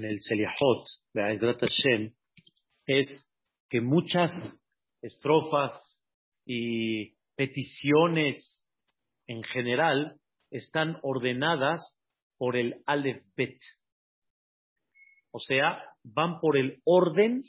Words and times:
en 0.00 0.06
el 0.06 0.20
Seliahot, 0.20 0.86
Be'ezrat 1.12 1.60
Hashem, 1.60 2.14
es 2.86 3.30
que 3.68 3.80
muchas 3.80 4.32
estrofas 5.02 5.72
y 6.46 7.14
peticiones 7.36 8.66
en 9.26 9.42
general 9.42 10.18
están 10.50 10.98
ordenadas 11.02 11.96
por 12.38 12.56
el 12.56 12.82
Aleph 12.86 13.22
Bet. 13.36 13.58
O 15.32 15.38
sea, 15.38 15.84
van 16.02 16.40
por 16.40 16.56
el 16.56 16.80
orden 16.84 17.42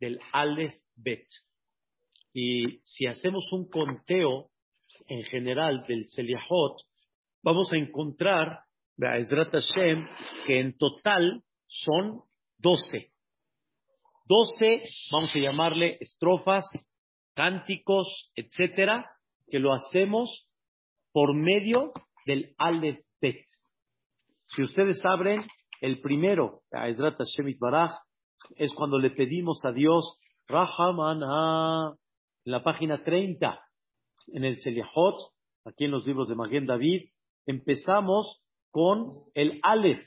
del 0.00 0.18
Aleph 0.32 0.74
Bet. 0.96 1.26
Y 2.32 2.80
si 2.84 3.06
hacemos 3.06 3.52
un 3.52 3.68
conteo 3.68 4.50
en 5.06 5.24
general 5.24 5.84
del 5.86 6.06
Seliahot, 6.06 6.80
vamos 7.42 7.72
a 7.72 7.76
encontrar, 7.76 8.60
Ezrat 8.96 9.52
Hashem, 9.52 10.08
que 10.46 10.60
en 10.60 10.76
total 10.76 11.44
son 11.68 12.22
12. 12.58 13.12
12, 14.24 14.82
vamos 15.12 15.30
a 15.34 15.38
llamarle 15.38 15.96
estrofas, 16.00 16.64
cánticos, 17.34 18.30
etcétera, 18.34 19.10
que 19.48 19.58
lo 19.58 19.72
hacemos 19.72 20.48
por 21.12 21.34
medio 21.34 21.92
del 22.26 22.54
Aleph 22.58 23.00
Bet. 23.20 23.44
Si 24.48 24.62
ustedes 24.62 25.02
abren 25.04 25.46
el 25.80 26.00
primero, 26.00 26.62
Hashem 26.72 27.56
Baraj, 27.58 27.92
es 28.56 28.72
cuando 28.74 28.98
le 28.98 29.10
pedimos 29.10 29.64
a 29.64 29.72
Dios, 29.72 30.18
Rahamana, 30.46 31.94
en 32.44 32.52
la 32.52 32.62
página 32.62 33.02
30, 33.02 33.60
en 34.28 34.44
el 34.44 34.58
Seliahot, 34.58 35.16
aquí 35.64 35.84
en 35.84 35.90
los 35.90 36.06
libros 36.06 36.28
de 36.28 36.34
Maguen 36.34 36.66
David, 36.66 37.10
empezamos 37.46 38.42
con 38.70 39.24
el 39.34 39.60
Aleph. 39.62 40.04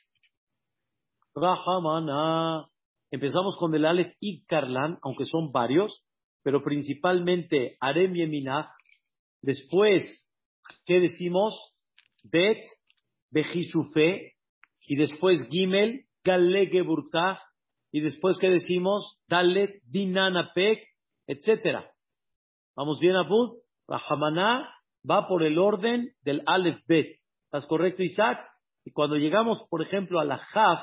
Rahamana. 1.36 2.68
Empezamos 3.12 3.58
con 3.58 3.74
el 3.76 3.86
Aleph 3.86 4.16
y 4.20 4.46
Karlan, 4.46 5.00
aunque 5.02 5.26
son 5.26 5.52
varios, 5.52 6.04
pero 6.44 6.64
principalmente 6.64 7.78
Arem 7.80 8.14
Yeminach. 8.14 8.70
Después, 9.42 10.28
¿qué 10.86 11.00
decimos? 11.00 11.56
Bet, 12.24 12.66
Bejisufe, 13.32 14.34
y 14.88 14.96
después 14.96 15.48
Gimel, 15.50 16.06
Galege 16.24 16.82
Burkah, 16.82 17.42
y 17.92 18.02
después, 18.02 18.38
¿qué 18.40 18.50
decimos? 18.50 19.22
Dalet, 19.28 19.82
Dinanapek, 19.84 20.80
etcétera. 21.28 21.92
¿Vamos 22.76 23.00
bien, 23.00 23.16
Abud? 23.16 23.58
Rahamana 23.88 24.74
va 25.10 25.28
por 25.28 25.44
el 25.44 25.58
orden 25.58 26.14
del 26.22 26.42
Aleph 26.46 26.80
Bet. 26.88 27.20
¿Estás 27.46 27.66
correcto, 27.68 28.04
Isaac? 28.04 28.40
Y 28.86 28.92
cuando 28.92 29.18
llegamos, 29.18 29.66
por 29.70 29.82
ejemplo, 29.82 30.20
a 30.20 30.26
la 30.26 30.38
Jaf, 30.38 30.80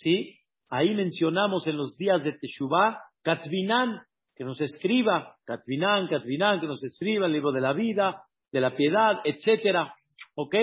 ¿sí? 0.00 0.38
Ahí 0.68 0.94
mencionamos 0.94 1.66
en 1.66 1.76
los 1.76 1.96
días 1.96 2.22
de 2.22 2.32
Teshuvah, 2.32 3.00
Katvinan, 3.22 4.00
que 4.34 4.44
nos 4.44 4.60
escriba, 4.60 5.36
Katvinan, 5.44 6.08
Katvinan, 6.08 6.60
que 6.60 6.66
nos 6.66 6.82
escriba 6.82 7.26
el 7.26 7.32
libro 7.32 7.52
de 7.52 7.60
la 7.60 7.72
vida, 7.72 8.22
de 8.52 8.60
la 8.60 8.74
piedad, 8.74 9.20
etcétera. 9.24 9.94
¿Ok? 10.34 10.54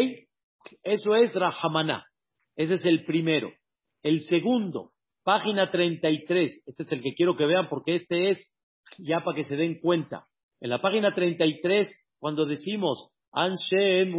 Eso 0.84 1.16
es 1.16 1.34
Rahamana. 1.34 2.06
Ese 2.56 2.76
es 2.76 2.86
el 2.86 3.06
primero. 3.06 3.52
El 4.02 4.22
segundo, 4.22 4.92
página 5.24 5.70
33. 5.70 6.64
Este 6.66 6.84
es 6.84 6.92
el 6.92 7.04
que 7.04 7.14
quiero 7.14 7.36
que 7.36 7.46
vean 7.46 7.70
porque 7.70 7.96
este 7.96 8.30
es 8.30 8.52
ya 8.98 9.24
para 9.24 9.36
que 9.36 9.44
se 9.44 9.56
den 9.56 9.80
cuenta. 9.80 10.26
En 10.60 10.70
la 10.70 10.82
página 10.82 11.14
33, 11.14 11.92
cuando 12.20 12.46
decimos 12.46 13.12
Anshe 13.32 14.10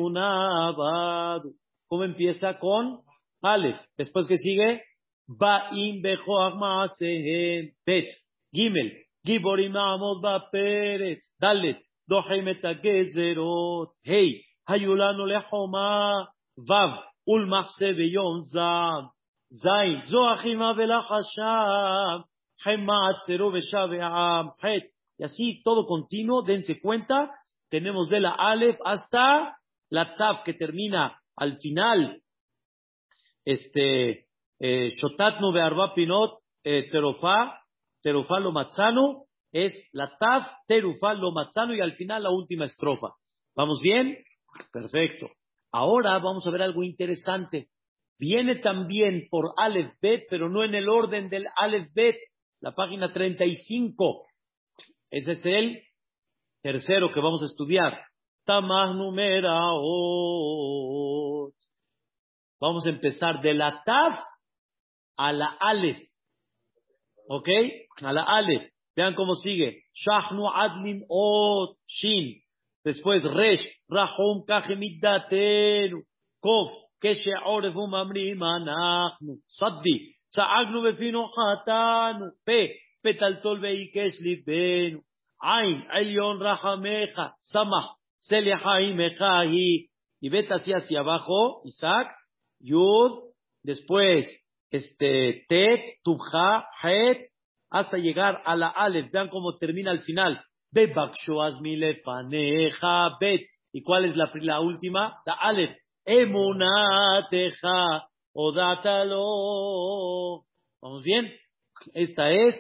¿cómo 1.89 2.05
empieza? 2.05 2.59
Con 2.59 3.01
Aleph. 3.43 3.81
Después 3.97 4.29
que 4.29 4.37
sigue, 4.37 4.83
Ba'im 5.29 6.03
Bejoach 6.03 6.99
Bet. 7.87 8.15
Gimel. 8.55 8.91
Giborim 9.27 9.77
Amod 9.77 10.23
Baperet. 10.23 11.21
Dalet. 11.41 11.79
Dohem 12.09 12.47
Gezerot. 12.83 13.89
Hey. 14.03 14.43
Hayulano 14.69 15.27
Lehoma. 15.27 16.29
Vav. 16.57 16.99
Ulmachse 17.29 17.95
Beyom 17.97 18.43
Zav. 18.53 19.11
Zain. 19.53 20.03
Zoachima 20.07 20.75
Belachasham. 20.75 22.25
Hemat 22.65 23.21
Zero 23.27 23.51
Beshaveam. 23.51 24.53
Het. 24.63 24.91
Y 25.19 25.25
así 25.25 25.63
todo 25.65 25.87
continuo, 25.87 26.43
dense 26.43 26.81
cuenta, 26.81 27.31
tenemos 27.69 28.09
de 28.09 28.21
la 28.21 28.31
Aleph 28.31 28.79
hasta 28.85 29.59
la 29.91 30.17
Taf 30.17 30.45
que 30.45 30.55
termina 30.55 31.21
al 31.37 31.59
final. 31.59 32.23
Este, 33.45 34.28
Shotatnu 34.61 35.53
Be'arba 35.53 35.95
Pinot, 35.95 36.41
eh, 36.65 36.89
Terofá, 36.91 37.61
Terofá 38.03 38.41
lo 38.41 38.53
Matzano, 38.53 39.25
es 39.53 39.73
la 39.93 40.17
Taf, 40.19 40.49
Terufá 40.67 41.15
lo 41.15 41.33
Matzano 41.33 41.75
y 41.75 41.81
al 41.81 41.95
final 41.95 42.25
la 42.25 42.31
última 42.31 42.65
estrofa. 42.65 43.09
¿Vamos 43.55 43.81
bien? 43.81 44.19
Perfecto. 44.73 45.31
Ahora 45.73 46.19
vamos 46.19 46.47
a 46.47 46.51
ver 46.51 46.63
algo 46.63 46.83
interesante. 46.83 47.69
Viene 48.19 48.57
también 48.57 49.29
por 49.31 49.53
Aleph 49.57 49.95
Bet, 50.01 50.27
pero 50.29 50.49
no 50.49 50.65
en 50.65 50.75
el 50.75 50.89
orden 50.89 51.29
del 51.29 51.47
Aleph 51.57 51.93
Bet, 51.95 52.17
la 52.61 52.75
página 52.75 53.13
35. 53.13 54.27
Ese 55.11 55.33
es 55.33 55.45
el 55.45 55.83
tercero 56.63 57.11
que 57.13 57.21
vamos 57.21 57.43
a 57.43 57.47
estudiar. 57.47 58.01
Tamah 58.45 58.93
numeraot. 58.95 59.79
Vamos 62.61 62.87
a 62.87 62.91
empezar 62.91 63.41
de 63.41 63.55
la 63.55 63.83
Taf 63.85 64.19
a 65.19 65.33
la 65.33 65.57
Aleph. 65.61 66.01
¿Ok? 67.29 67.49
A 68.03 68.13
la 68.13 68.23
Aleph. 68.23 68.71
Vean 68.97 69.15
cómo 69.15 69.35
sigue. 69.35 69.83
Shahnu 69.95 70.49
adlim 70.49 71.05
ot 71.09 71.77
shin. 71.87 72.41
Después 72.85 73.23
resh 73.25 73.65
rahum 73.91 74.45
kachemidatenu. 74.47 76.03
Kof 76.43 76.71
keshe 77.03 77.35
orevum 77.45 77.95
amrim 77.95 78.41
anachnu. 78.43 79.43
Saddi. 79.47 80.17
Sa'agnu 80.31 80.83
befino 80.83 81.27
hatanu. 81.27 82.31
Pe. 82.47 82.81
Petaltol 83.03 83.61
veikesh 83.61 84.19
libenu. 84.21 85.03
Ain, 85.41 85.85
Elion 85.95 86.41
Rahameja, 86.41 87.35
Samah, 87.41 87.95
Selehaim 88.19 88.97
Mejahi. 88.97 89.89
Y 90.21 90.29
vete 90.31 90.55
así 90.55 90.73
hacia 90.73 91.01
abajo, 91.01 91.63
Isaac, 91.65 92.09
Yud, 92.59 93.31
después, 93.63 94.27
este, 94.71 95.45
Tet, 95.49 96.01
Tubha, 96.03 96.69
Het, 96.83 97.29
hasta 97.71 97.99
llegar 97.99 98.43
a 98.45 98.57
la 98.57 98.69
Aleph. 98.69 99.11
Vean 99.13 99.29
cómo 99.29 99.57
termina 99.59 99.91
al 99.91 100.03
final. 100.03 100.43
Bet. 100.71 100.95
¿Y 103.73 103.83
cuál 103.83 104.05
es 104.07 104.17
la, 104.17 104.31
la 104.35 104.61
última? 104.61 105.21
La 105.27 105.35
Aleph. 105.35 105.77
Emunateja, 106.05 107.79
Odatalo. 108.33 109.25
¿Vamos 110.81 111.03
bien? 111.03 111.33
Esta 111.93 112.31
es 112.31 112.59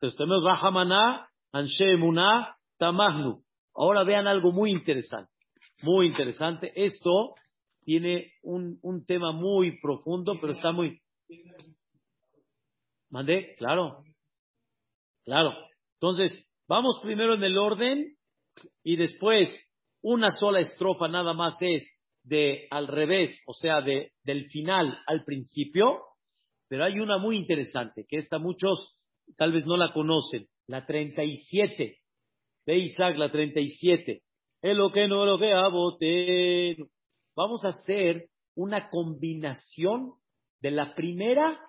tenemos 0.00 0.44
Rahamana, 0.44 1.28
Anshe 1.52 1.92
Emuná, 1.92 2.56
Tamahnu. 2.78 3.42
Ahora 3.74 4.04
vean 4.04 4.26
algo 4.26 4.52
muy 4.52 4.70
interesante. 4.70 5.30
Muy 5.82 6.06
interesante. 6.06 6.72
Esto 6.74 7.34
tiene 7.84 8.32
un, 8.42 8.78
un 8.82 9.04
tema 9.04 9.32
muy 9.32 9.80
profundo, 9.80 10.38
pero 10.40 10.52
está 10.52 10.72
muy. 10.72 11.00
¿Mandé? 13.10 13.54
Claro. 13.56 14.04
Claro. 15.24 15.52
Entonces, 16.00 16.46
vamos 16.68 17.00
primero 17.02 17.34
en 17.34 17.44
el 17.44 17.58
orden 17.58 18.16
y 18.82 18.96
después 18.96 19.54
una 20.02 20.30
sola 20.30 20.60
estrofa 20.60 21.08
nada 21.08 21.34
más 21.34 21.56
es 21.60 21.90
de 22.22 22.66
al 22.70 22.88
revés, 22.88 23.42
o 23.46 23.54
sea, 23.54 23.80
de, 23.80 24.12
del 24.24 24.46
final 24.50 24.98
al 25.06 25.24
principio, 25.24 26.02
pero 26.68 26.84
hay 26.84 26.98
una 26.98 27.18
muy 27.18 27.36
interesante, 27.36 28.04
que 28.08 28.18
esta 28.18 28.38
muchos 28.38 28.96
tal 29.36 29.52
vez 29.52 29.64
no 29.66 29.76
la 29.76 29.92
conocen, 29.92 30.48
la 30.66 30.84
37, 30.84 31.98
de 32.66 32.76
Isaac, 32.76 33.16
la 33.18 33.30
37. 33.30 34.22
Es 34.62 34.76
lo 34.76 34.92
que 34.92 35.06
no 35.06 35.24
lo 35.24 35.38
que 35.38 36.76
Vamos 37.36 37.64
a 37.64 37.68
hacer 37.68 38.28
una 38.54 38.88
combinación 38.88 40.14
de 40.60 40.70
la 40.70 40.94
primera 40.94 41.60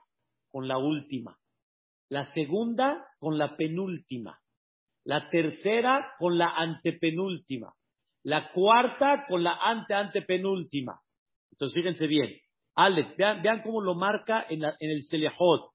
con 0.51 0.67
la 0.67 0.77
última, 0.77 1.37
la 2.09 2.25
segunda 2.25 3.07
con 3.19 3.37
la 3.37 3.57
penúltima, 3.57 4.39
la 5.03 5.29
tercera 5.29 6.13
con 6.19 6.37
la 6.37 6.49
antepenúltima, 6.49 7.73
la 8.23 8.51
cuarta 8.51 9.25
con 9.27 9.43
la 9.43 9.53
ante-antepenúltima. 9.53 10.99
Entonces, 11.51 11.75
fíjense 11.75 12.07
bien. 12.07 12.35
Alex, 12.75 13.15
vean, 13.17 13.61
cómo 13.63 13.81
lo 13.81 13.95
marca 13.95 14.45
en, 14.49 14.63
el 14.63 15.03
Selejot. 15.03 15.71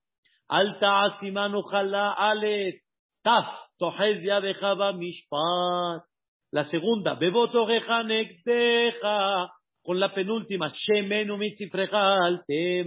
Alta 0.48 1.02
asimanu 1.04 1.62
jala 1.62 2.12
ale 2.12 2.82
taf 3.22 3.46
tohez 3.78 4.22
ya 4.22 4.40
dejaba 4.40 4.92
mishpat. 4.92 6.04
La 6.52 6.64
segunda, 6.64 7.14
beboto 7.14 7.66
deja 7.66 8.02
con 9.82 9.98
la 9.98 10.14
penúltima, 10.14 10.68
shemenu 10.68 11.36
mitzifrejal 11.36 12.44
te 12.46 12.84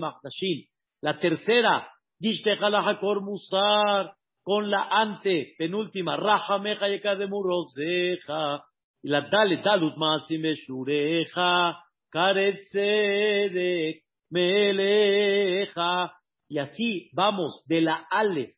La 1.02 1.20
tercera, 1.20 1.88
Hakor 2.20 3.22
Musar, 3.22 4.14
con 4.42 4.70
la 4.70 4.88
ante, 4.90 5.54
penúltima, 5.58 6.16
Rajameja 6.18 7.16
de 7.16 7.28
Muroxeja, 7.28 8.64
y 9.04 9.10
la 9.10 9.22
Dale 9.30 9.62
Dalut 9.64 9.98
Masime 9.98 10.54
Shureja, 10.56 11.84
Karetzedek, 12.10 14.04
Meleja, 14.30 16.14
y 16.48 16.60
así 16.60 17.10
vamos 17.14 17.64
de 17.68 17.82
la 17.82 18.06
Aleph 18.10 18.56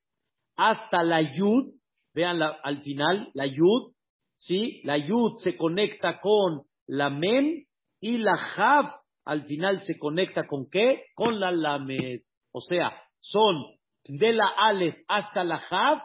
hasta 0.58 1.04
la 1.04 1.22
Yud, 1.22 1.74
vean 2.14 2.42
al 2.42 2.82
final, 2.82 3.30
la 3.34 3.46
Yud, 3.46 3.94
¿sí? 4.36 4.82
La 4.84 4.98
Yud 4.98 5.38
se 5.38 5.56
conecta 5.56 6.20
con 6.20 6.64
la 6.88 7.10
Mem 7.10 7.67
y 8.00 8.18
la 8.18 8.38
Jav 8.38 8.86
al 9.26 9.46
final 9.46 9.82
se 9.84 9.98
conecta 9.98 10.48
con 10.48 10.70
qué? 10.70 11.04
Con 11.16 11.40
la 11.40 11.52
Lamed. 11.52 12.22
O 12.52 12.62
sea, 12.62 12.92
son 13.20 13.66
de 14.06 14.32
la 14.34 14.48
Aleph 14.58 15.04
hasta 15.08 15.44
la 15.44 15.58
Jav, 15.60 16.04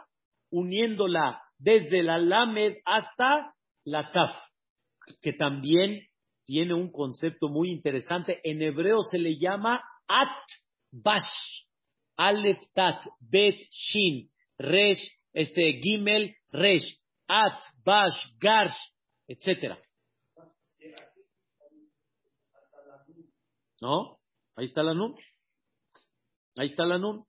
uniéndola 0.51 1.41
desde 1.57 2.03
la 2.03 2.17
Lamed 2.17 2.75
hasta 2.85 3.53
la 3.85 4.11
Kaf, 4.11 4.35
que 5.21 5.33
también 5.33 6.01
tiene 6.45 6.73
un 6.73 6.91
concepto 6.91 7.47
muy 7.47 7.71
interesante. 7.71 8.41
En 8.43 8.61
hebreo 8.61 9.01
se 9.01 9.17
le 9.17 9.37
llama 9.39 9.81
At 10.07 10.27
Bash. 10.91 11.63
Aleph 12.17 12.59
Tat, 12.75 13.01
Bet 13.19 13.55
Shin, 13.71 14.29
Resh, 14.59 15.01
este, 15.33 15.79
Gimel, 15.81 16.35
Resh, 16.51 16.99
At, 17.27 17.59
Bash, 17.83 18.15
Garsh, 18.39 18.75
etc. 19.27 19.77
¿No? 23.83 24.17
Ahí 24.55 24.63
está 24.63 24.81
la 24.81 24.93
nun. 24.93 25.13
Ahí 26.55 26.67
está 26.67 26.85
la 26.85 26.97
nun. 26.97 27.25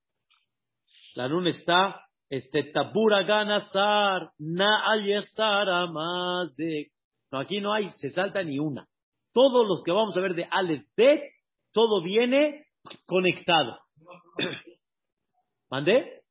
La 1.16 1.28
nun 1.28 1.48
está, 1.48 2.06
este, 2.30 2.70
tabura 2.72 3.24
ganazar, 3.24 4.30
na 4.38 4.84
de. 6.56 6.92
No, 7.32 7.40
aquí 7.40 7.60
no 7.60 7.72
hay, 7.72 7.90
se 7.96 8.08
salta 8.10 8.44
ni 8.44 8.60
una. 8.60 8.86
Todos 9.32 9.66
los 9.66 9.82
que 9.82 9.90
vamos 9.90 10.16
a 10.16 10.20
ver 10.20 10.34
de 10.36 10.46
Aleph 10.48 10.86
todo 11.72 12.00
viene 12.04 12.66
conectado. 13.04 13.80
¿Mande? 15.68 16.22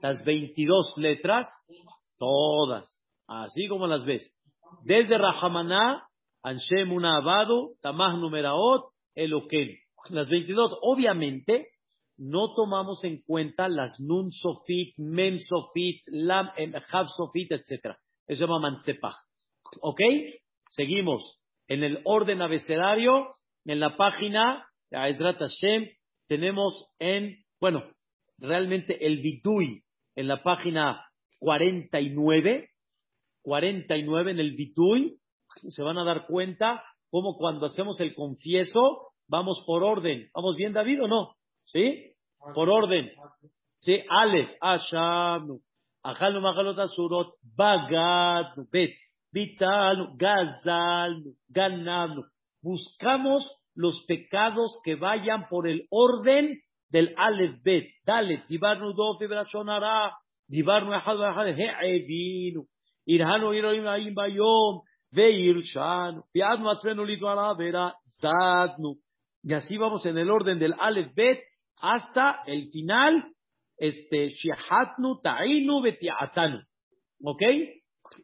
Las 0.00 0.24
22 0.24 0.94
letras, 0.96 1.46
todas, 2.16 3.02
así 3.28 3.68
como 3.68 3.86
las 3.86 4.06
ves. 4.06 4.34
Desde 4.84 5.18
Rahamaná, 5.18 6.08
Anshem 6.42 7.04
Abado, 7.04 7.72
Tamah 7.82 8.16
Numeraot, 8.16 8.91
Eloquén. 9.14 9.76
Las 10.10 10.28
22, 10.28 10.78
obviamente, 10.82 11.68
no 12.16 12.54
tomamos 12.54 13.02
en 13.04 13.22
cuenta 13.22 13.68
las 13.68 13.98
Nun 14.00 14.30
Sofit, 14.30 14.94
Mem 14.98 15.38
Sofit, 15.38 16.02
Lam, 16.06 16.50
Hav 16.90 17.06
Sofit, 17.08 17.52
etc. 17.52 17.96
Eso 18.26 18.38
se 18.38 18.46
llama 18.46 18.60
Manzepah. 18.60 19.16
¿Ok? 19.80 20.00
Seguimos. 20.70 21.40
En 21.68 21.84
el 21.84 22.00
orden 22.04 22.42
abecedario, 22.42 23.28
en 23.64 23.80
la 23.80 23.96
página 23.96 24.66
de 24.90 24.98
Aedrat 24.98 25.40
tenemos 26.26 26.86
en, 26.98 27.44
bueno, 27.60 27.84
realmente 28.38 29.06
el 29.06 29.18
Vitui 29.18 29.82
en 30.14 30.28
la 30.28 30.42
página 30.42 31.04
49, 31.38 32.70
49 33.42 34.30
en 34.30 34.38
el 34.38 34.52
Vitui, 34.52 35.18
se 35.68 35.82
van 35.82 35.98
a 35.98 36.04
dar 36.04 36.26
cuenta 36.26 36.82
cómo 37.12 37.36
cuando 37.36 37.66
hacemos 37.66 38.00
el 38.00 38.14
confieso, 38.14 39.12
vamos 39.28 39.62
por 39.66 39.84
orden. 39.84 40.30
¿Vamos 40.34 40.56
bien, 40.56 40.72
David, 40.72 41.04
o 41.04 41.08
no? 41.08 41.34
¿Sí? 41.66 42.14
Por 42.54 42.70
orden. 42.70 43.10
¿Sí? 43.80 44.02
Ale, 44.08 44.56
Ashamnu, 44.62 45.60
Ajalnu 46.02 46.40
Majalot 46.40 46.88
Surot, 46.88 47.34
Bagadnu, 47.54 48.66
Bet, 48.72 48.94
Vitalnu, 49.30 50.16
Gazalnu, 50.16 51.34
Ganabnu. 51.48 52.24
Buscamos 52.62 53.46
los 53.74 54.02
pecados 54.06 54.80
que 54.82 54.94
vayan 54.94 55.48
por 55.50 55.68
el 55.68 55.86
orden 55.90 56.62
del 56.88 57.14
Aleph 57.18 57.62
Bet, 57.62 57.88
Dalet, 58.06 58.46
Dibarnu 58.48 58.94
Dofi 58.94 59.26
Brashonara, 59.26 60.12
Dibarnu 60.48 60.94
Ahad 60.94 61.22
Ahad 61.22 61.48
He'evinu, 61.48 62.64
Irhanu 63.06 63.52
Iroim 63.52 64.14
Bayom, 64.14 64.80
Piadnu 65.12 66.70
Vera, 67.58 67.94
Zadnu. 68.20 68.96
Y 69.42 69.52
así 69.52 69.76
vamos 69.76 70.06
en 70.06 70.16
el 70.16 70.30
orden 70.30 70.58
del 70.58 70.74
Aleph 70.78 71.14
Bet 71.14 71.40
hasta 71.80 72.42
el 72.46 72.70
final, 72.70 73.24
este, 73.76 74.28
Shihatnu 74.28 75.20
Ta'inu 75.20 75.82
Betiatanu. 75.82 76.60
¿Ok? 77.24 77.42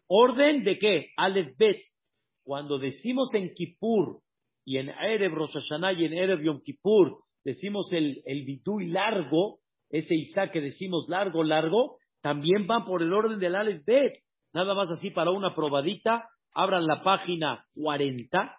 ¿Orden 0.07 0.65
de 0.65 0.79
qué? 0.79 1.07
Aleph 1.17 1.57
Bet. 1.59 1.81
Cuando 2.45 2.79
decimos 2.79 3.35
en 3.35 3.53
Kippur 3.53 4.21
y 4.65 4.79
en 4.79 4.89
Erev 4.89 5.35
Rosh 5.35 5.55
Hashanah 5.55 5.93
y 5.93 6.07
en 6.07 6.15
Erev 6.15 6.43
Yom 6.43 6.63
Kippur, 6.63 7.19
decimos 7.45 7.93
el, 7.93 8.23
el 8.25 8.47
largo, 8.91 9.59
ese 9.91 10.15
Isaac 10.15 10.53
que 10.53 10.61
decimos 10.61 11.07
largo, 11.09 11.43
largo, 11.43 11.99
también 12.23 12.67
van 12.67 12.85
por 12.85 13.03
el 13.03 13.13
orden 13.13 13.39
del 13.39 13.57
Aleph 13.57 13.85
Bet. 13.85 14.15
Nada 14.55 14.75
más 14.75 14.91
así 14.91 15.11
para 15.11 15.31
una 15.31 15.55
probadita, 15.55 16.29
abran 16.55 16.87
la 16.87 17.03
página 17.03 17.65
40, 17.75 18.57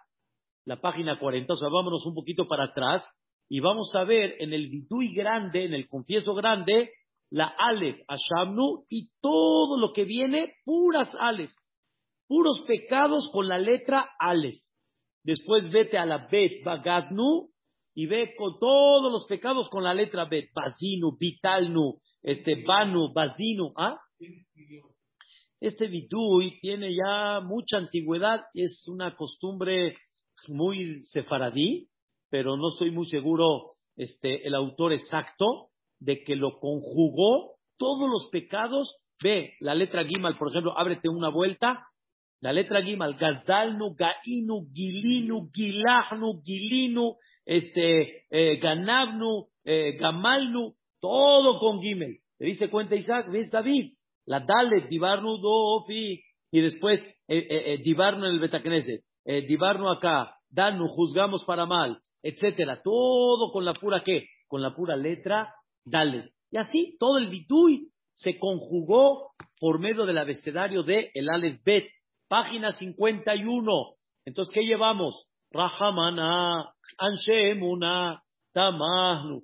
la 0.65 0.81
página 0.81 1.19
40, 1.19 1.53
o 1.53 1.55
sea, 1.55 1.69
vámonos 1.69 2.05
un 2.05 2.13
poquito 2.13 2.47
para 2.47 2.65
atrás 2.65 3.07
y 3.49 3.59
vamos 3.59 3.93
a 3.95 4.03
ver 4.03 4.35
en 4.39 4.53
el 4.53 4.69
Vidui 4.69 5.13
grande, 5.13 5.65
en 5.65 5.73
el 5.73 5.87
confieso 5.87 6.33
grande, 6.35 6.91
la 7.31 7.53
Aleph, 7.57 8.01
Ashamnu 8.07 8.85
y 8.89 9.09
todo 9.21 9.77
lo 9.77 9.93
que 9.93 10.05
viene, 10.05 10.53
puras 10.65 11.09
Aleph, 11.19 11.51
puros 12.27 12.61
pecados 12.67 13.29
con 13.33 13.47
la 13.47 13.57
letra 13.57 14.09
Aleph. 14.19 14.61
Después 15.23 15.69
vete 15.69 15.97
a 15.97 16.05
la 16.05 16.27
Bet, 16.27 16.63
Bagadnu, 16.63 17.49
y 17.93 18.05
ve 18.05 18.33
con 18.37 18.59
todos 18.59 19.11
los 19.11 19.25
pecados 19.25 19.69
con 19.69 19.83
la 19.83 19.93
letra 19.93 20.25
Bet, 20.25 20.51
Bazinu, 20.53 21.17
Vitalnu, 21.19 21.99
este 22.21 22.63
Banu, 22.63 23.11
Bazinu, 23.13 23.73
¿ah? 23.75 23.99
Este 25.61 25.87
Vidui 25.87 26.59
tiene 26.61 26.95
ya 26.95 27.41
mucha 27.41 27.77
antigüedad, 27.77 28.45
es 28.53 28.87
una 28.87 29.15
costumbre 29.17 29.97
muy 30.47 31.03
sefaradí, 31.03 31.89
pero 32.29 32.55
no 32.55 32.69
estoy 32.69 32.91
muy 32.91 33.05
seguro 33.07 33.65
este, 33.97 34.47
el 34.47 34.55
autor 34.55 34.93
exacto 34.93 35.69
de 35.99 36.23
que 36.23 36.37
lo 36.37 36.59
conjugó 36.59 37.55
todos 37.77 38.09
los 38.09 38.29
pecados. 38.31 38.95
Ve 39.21 39.55
la 39.59 39.75
letra 39.75 40.05
Gimal, 40.05 40.37
por 40.37 40.49
ejemplo, 40.49 40.77
ábrete 40.77 41.09
una 41.09 41.27
vuelta. 41.29 41.85
La 42.39 42.53
letra 42.53 42.81
Gimal, 42.81 43.15
Gazalnu, 43.15 43.95
Gainu, 43.95 44.69
Gilinu, 44.73 45.49
Gilahnu, 45.51 46.41
Gilinu, 46.41 47.15
este, 47.45 48.27
eh, 48.29 48.59
Ganabnu, 48.61 49.47
eh, 49.65 49.97
Gamalnu, 49.99 50.73
todo 51.01 51.59
con 51.59 51.81
Gimel. 51.81 52.19
¿Te 52.37 52.45
diste 52.45 52.69
cuenta, 52.69 52.95
Isaac? 52.95 53.29
¿Ves, 53.29 53.51
David? 53.51 53.98
La 54.29 54.41
Dalet, 54.41 54.87
Divarnu, 54.87 55.37
Dofi, 55.39 56.21
y 56.51 56.61
después 56.61 57.01
eh, 57.27 57.47
eh, 57.49 57.77
Divarnu 57.83 58.25
en 58.25 58.33
el 58.33 58.39
Betacneset, 58.39 59.03
Divarnu 59.25 59.89
acá, 59.89 60.37
Danu, 60.49 60.87
juzgamos 60.87 61.43
para 61.45 61.65
mal, 61.65 61.99
etcétera. 62.23 62.81
Todo 62.83 63.51
con 63.51 63.65
la 63.65 63.73
pura 63.73 64.01
qué? 64.03 64.27
Con 64.47 64.61
la 64.61 64.75
pura 64.75 64.95
letra 64.95 65.53
Dalet. 65.83 66.31
Y 66.51 66.57
así 66.57 66.95
todo 66.99 67.17
el 67.17 67.29
Bitui 67.29 67.89
se 68.13 68.37
conjugó 68.37 69.31
por 69.59 69.79
medio 69.79 70.05
del 70.05 70.17
abecedario 70.17 70.83
de 70.83 71.09
el 71.13 71.29
Aleph 71.29 71.63
Bet, 71.63 71.89
página 72.27 72.71
51. 72.73 73.71
Entonces, 74.25 74.53
¿qué 74.53 74.61
llevamos? 74.61 75.27
Rahamana, 75.51 76.73
Anshemuna, 76.97 78.21
Tamahnu, 78.53 79.43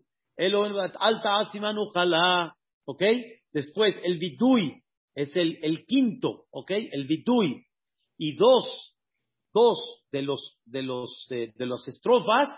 Alta 0.99 1.39
Asimanu 1.39 1.87
Jala, 1.93 2.55
¿ok? 2.85 3.01
Después, 3.55 3.95
el 4.03 4.17
Vidui 4.17 4.83
es 5.15 5.33
el, 5.33 5.85
quinto, 5.85 6.43
¿ok? 6.51 6.71
El 6.71 7.05
Vidui. 7.07 7.63
Y 8.17 8.35
dos, 8.35 8.97
dos 9.53 10.03
de 10.11 10.23
los, 10.23 10.59
de 10.65 10.83
los, 10.83 11.25
de, 11.29 11.53
los 11.59 11.87
estrofas, 11.87 12.49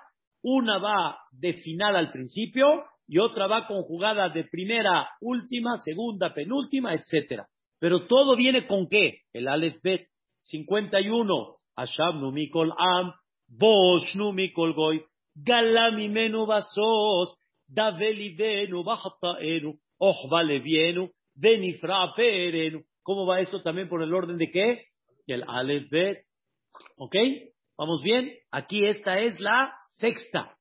una 0.41 0.79
va 0.79 1.19
de 1.29 1.53
final 1.53 1.95
al 1.95 2.11
principio 2.11 2.65
y 3.07 3.19
otra 3.19 3.45
va 3.45 3.67
conjugada 3.67 4.29
de 4.29 4.45
primera, 4.45 5.07
última, 5.21 5.77
segunda, 5.77 6.33
penúltima, 6.33 6.95
etcétera. 6.95 7.47
Pero 7.79 8.07
todo 8.07 8.35
viene 8.35 8.65
con 8.65 8.89
qué? 8.89 9.19
El 9.33 9.49
Aleph 9.49 9.79
Bet 9.83 10.07
51. 10.39 11.57
Ashabnu 11.75 12.31
Mikol 12.31 12.73
Am, 12.75 13.13
Boshnu 13.47 14.33
Mikol 14.33 14.73
Goy, 14.73 15.05
Galamimenu 15.35 16.47
Vasos, 16.47 17.37
Davelibenu, 17.67 18.83
Bajataenu, 19.99 19.99
Ochvalevienu, 19.99 21.09
Denifra 21.35 22.13
Perenu. 22.15 22.83
¿Cómo 23.03 23.25
va 23.25 23.41
esto 23.41 23.61
también 23.61 23.89
por 23.89 24.01
el 24.03 24.13
orden 24.13 24.37
de 24.37 24.51
qué? 24.51 24.85
El 25.27 25.43
Aleph 25.47 25.89
Bet. 25.89 26.25
¿Ok? 26.97 27.15
¿Vamos 27.77 28.01
bien? 28.03 28.33
Aquí 28.51 28.85
esta 28.85 29.19
es 29.19 29.39
la 29.39 29.73
sexta. 29.89 30.57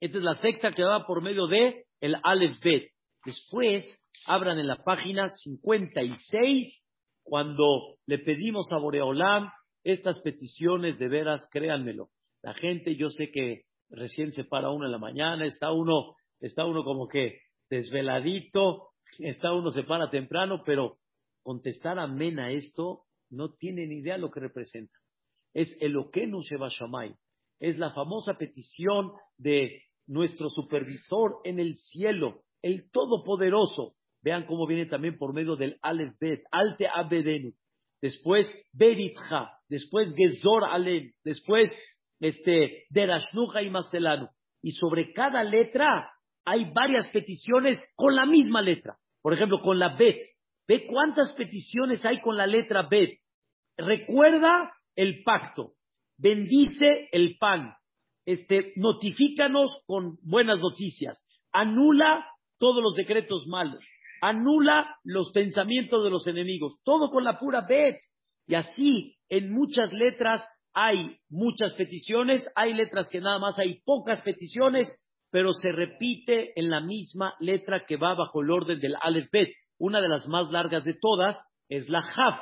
Esta 0.00 0.18
es 0.18 0.24
la 0.24 0.34
sexta 0.36 0.70
que 0.70 0.84
va 0.84 1.06
por 1.06 1.22
medio 1.22 1.46
de 1.46 1.84
el 2.00 2.16
Aleph 2.22 2.60
Bet. 2.62 2.90
Después, 3.24 3.84
abran 4.26 4.58
en 4.58 4.66
la 4.66 4.82
página 4.84 5.28
56, 5.28 6.84
cuando 7.22 7.96
le 8.06 8.18
pedimos 8.18 8.72
a 8.72 8.78
Boreolam 8.78 9.50
estas 9.84 10.20
peticiones, 10.20 10.98
de 10.98 11.08
veras, 11.08 11.46
créanmelo. 11.50 12.10
La 12.42 12.54
gente, 12.54 12.96
yo 12.96 13.08
sé 13.08 13.30
que 13.30 13.62
recién 13.90 14.32
se 14.32 14.44
para 14.44 14.70
uno 14.70 14.86
en 14.86 14.92
la 14.92 14.98
mañana, 14.98 15.44
está 15.44 15.72
uno, 15.72 16.14
está 16.40 16.64
uno 16.64 16.84
como 16.84 17.08
que 17.08 17.40
desveladito, 17.70 18.90
está 19.18 19.52
uno 19.52 19.70
se 19.70 19.82
para 19.82 20.10
temprano, 20.10 20.62
pero 20.64 20.98
contestar 21.42 21.98
amén 21.98 22.38
a 22.38 22.50
esto 22.50 23.04
no 23.30 23.54
tiene 23.54 23.86
ni 23.86 23.98
idea 23.98 24.18
lo 24.18 24.30
que 24.30 24.40
representa. 24.40 24.96
Es 25.54 25.76
el 25.80 25.96
Okenu 25.96 26.40
Shebashamay. 26.42 27.14
Es 27.60 27.78
la 27.78 27.90
famosa 27.90 28.34
petición 28.34 29.12
de 29.36 29.82
nuestro 30.06 30.48
supervisor 30.48 31.40
en 31.44 31.58
el 31.58 31.74
cielo, 31.74 32.42
el 32.62 32.90
Todopoderoso. 32.90 33.94
Vean 34.22 34.46
cómo 34.46 34.66
viene 34.66 34.86
también 34.86 35.18
por 35.18 35.32
medio 35.32 35.56
del 35.56 35.78
Aleph 35.82 36.16
Bet, 36.20 36.42
Alte 36.50 36.86
Abedenu. 36.92 37.52
Después 38.00 38.46
Beritja, 38.72 39.58
después 39.68 40.14
Gezor 40.14 40.64
Alem, 40.64 41.12
después 41.24 41.70
este, 42.20 42.84
Derashnuja 42.90 43.62
y 43.62 43.70
Macelanu. 43.70 44.28
Y 44.62 44.72
sobre 44.72 45.12
cada 45.12 45.42
letra 45.44 46.12
hay 46.48 46.70
varias 46.72 47.06
peticiones 47.08 47.78
con 47.94 48.16
la 48.16 48.24
misma 48.24 48.62
letra. 48.62 48.96
Por 49.20 49.34
ejemplo, 49.34 49.60
con 49.60 49.78
la 49.78 49.96
Bet. 49.96 50.18
Ve 50.66 50.86
cuántas 50.86 51.30
peticiones 51.32 52.02
hay 52.06 52.22
con 52.22 52.38
la 52.38 52.46
letra 52.46 52.88
Bet. 52.90 53.18
Recuerda 53.76 54.72
el 54.96 55.22
pacto. 55.24 55.74
Bendice 56.16 57.10
el 57.12 57.36
pan. 57.38 57.74
Este, 58.24 58.72
notifícanos 58.76 59.82
con 59.86 60.16
buenas 60.22 60.58
noticias. 60.58 61.22
Anula 61.52 62.26
todos 62.58 62.82
los 62.82 62.94
decretos 62.94 63.46
malos. 63.46 63.84
Anula 64.22 64.96
los 65.04 65.30
pensamientos 65.32 66.02
de 66.02 66.10
los 66.10 66.26
enemigos. 66.26 66.80
Todo 66.82 67.10
con 67.10 67.24
la 67.24 67.38
pura 67.38 67.66
Bet. 67.68 67.98
Y 68.46 68.54
así, 68.54 69.16
en 69.28 69.52
muchas 69.52 69.92
letras 69.92 70.46
hay 70.72 71.18
muchas 71.28 71.74
peticiones, 71.74 72.48
hay 72.54 72.72
letras 72.72 73.10
que 73.10 73.20
nada 73.20 73.38
más 73.38 73.58
hay 73.58 73.80
pocas 73.80 74.22
peticiones, 74.22 74.90
pero 75.30 75.52
se 75.52 75.72
repite 75.72 76.58
en 76.58 76.70
la 76.70 76.80
misma 76.80 77.34
letra 77.40 77.84
que 77.86 77.96
va 77.96 78.14
bajo 78.14 78.42
el 78.42 78.50
orden 78.50 78.80
del 78.80 78.96
Aleph. 79.00 79.30
Una 79.78 80.00
de 80.00 80.08
las 80.08 80.26
más 80.26 80.50
largas 80.50 80.84
de 80.84 80.94
todas 80.94 81.38
es 81.68 81.88
la 81.88 82.02
Jaf, 82.02 82.40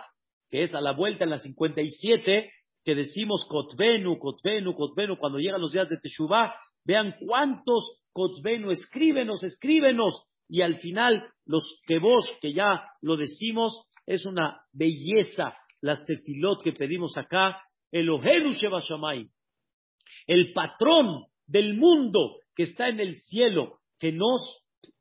que 0.51 0.63
es 0.63 0.75
a 0.75 0.81
la 0.81 0.93
vuelta 0.93 1.25
en 1.25 1.31
la 1.31 1.39
57, 1.39 2.51
que 2.85 2.95
decimos 2.95 3.47
Kotbenu, 3.49 4.19
Kotbenu, 4.19 4.75
Kotbenu, 4.75 5.19
cuando 5.19 5.39
llegan 5.39 5.61
los 5.61 5.73
días 5.73 5.89
de 5.89 5.99
Teshuvah, 5.99 6.55
vean 6.85 7.17
cuántos 7.21 8.01
Kotbenu, 8.13 8.71
escríbenos, 8.71 9.43
escríbenos, 9.43 10.25
y 10.49 10.63
al 10.63 10.79
final 10.79 11.29
los 11.45 11.81
que 11.87 11.99
vos, 11.99 12.31
que 12.41 12.53
ya 12.53 12.85
lo 13.03 13.17
decimos, 13.17 13.85
es 14.07 14.25
una 14.25 14.61
belleza 14.73 15.57
las 15.81 16.05
tefilot 16.07 16.63
que 16.63 16.73
pedimos 16.73 17.17
acá, 17.19 17.61
Elohenu 17.91 18.53
Sheba 18.53 18.81
el 20.27 20.53
patrón 20.53 21.27
del 21.47 21.75
mundo 21.75 22.37
que 22.57 22.65
está 22.65 22.89
en 22.89 22.99
el 22.99 23.15
cielo, 23.15 23.79
que 23.99 24.13
nos 24.13 24.41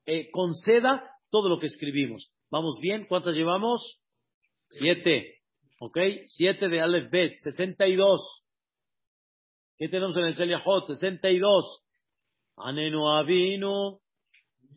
eh, 0.06 0.30
conceda 0.32 1.10
todo 1.32 1.50
lo 1.50 1.60
que 1.60 1.68
escribimos. 1.68 2.32
¿Vamos 2.52 2.80
bien? 2.82 3.06
¿Cuántas 3.08 3.36
llevamos? 3.36 4.00
Siete. 4.70 5.40
¿Ok? 5.80 5.98
Siete 6.28 6.68
de 6.68 6.82
Aleph 6.82 7.10
Bet, 7.10 7.36
sesenta 7.38 7.88
y 7.88 7.96
dos. 7.96 8.44
¿Qué 9.78 9.90
tenemos 9.90 10.16
en 10.18 10.26
el 10.26 10.36
Seliahot? 10.36 10.86
Sesenta 10.86 11.30
y 11.30 11.40
dos. 11.40 11.84
Anenu 12.58 13.10
Avinu, 13.10 14.00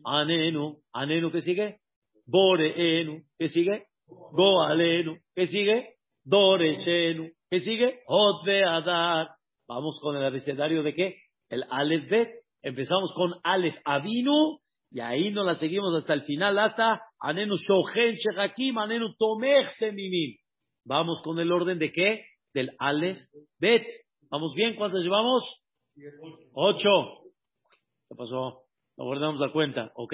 Anenu, 0.03 0.81
Anenu, 0.93 1.31
¿qué 1.31 1.41
sigue? 1.41 1.79
Boreenu, 2.25 3.23
¿qué 3.37 3.47
sigue? 3.47 3.85
Goalenu, 4.07 5.17
¿qué 5.35 5.47
sigue? 5.47 5.95
Doreshenu, 6.23 7.31
¿qué 7.49 7.59
sigue? 7.59 8.01
Hotbe 8.05 8.63
Adar. 8.63 9.29
Vamos 9.67 9.99
con 10.01 10.17
el 10.17 10.25
abecedario 10.25 10.83
de 10.83 10.93
qué? 10.93 11.15
El 11.49 11.63
Aleph 11.69 12.09
Bet. 12.09 12.29
Empezamos 12.61 13.13
con 13.13 13.33
Aleph 13.43 13.77
Avinu 13.85 14.59
y 14.91 14.99
ahí 14.99 15.31
nos 15.31 15.45
la 15.45 15.55
seguimos 15.55 15.95
hasta 15.95 16.13
el 16.13 16.23
final, 16.23 16.57
hasta 16.59 17.01
Anenu 17.19 17.55
Shohen 17.55 18.15
Shechakim, 18.15 18.77
Anenu 18.77 19.13
Tomech 19.17 19.77
Temimim. 19.79 20.35
Vamos 20.85 21.21
con 21.21 21.39
el 21.39 21.51
orden 21.51 21.79
de 21.79 21.91
qué? 21.91 22.25
Del 22.53 22.71
Aleph 22.79 23.19
Bet. 23.59 23.85
¿Vamos 24.29 24.53
bien? 24.55 24.75
¿Cuántos 24.75 25.03
llevamos? 25.03 25.43
Ocho. 26.53 26.89
¿Qué 28.09 28.15
pasó? 28.15 28.63
No 28.97 29.05
guardamos 29.05 29.39
la 29.39 29.51
cuenta, 29.51 29.91
¿ok? 29.95 30.13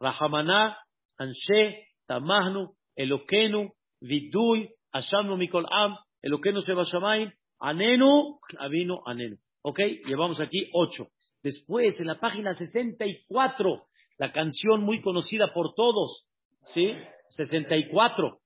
Rahamana, 0.00 0.76
Anshe, 1.18 1.86
Tamahnu, 2.06 2.74
Elokenu, 2.96 3.70
Vidui, 4.00 4.68
Ashamnu 4.92 5.36
Mikol 5.36 5.66
Am, 5.70 5.96
Elokenu 6.22 6.60
Sebashamayim, 6.60 7.30
Anenu, 7.60 8.38
Avinu, 8.58 9.00
Anenu. 9.06 9.36
¿Ok? 9.62 9.80
Llevamos 10.06 10.40
aquí 10.40 10.68
ocho. 10.72 11.08
Después, 11.42 12.00
en 12.00 12.06
la 12.06 12.18
página 12.18 12.54
64, 12.54 13.86
la 14.18 14.32
canción 14.32 14.82
muy 14.82 15.02
conocida 15.02 15.52
por 15.52 15.74
todos, 15.74 16.26
¿sí? 16.62 16.94
64. 17.30 18.38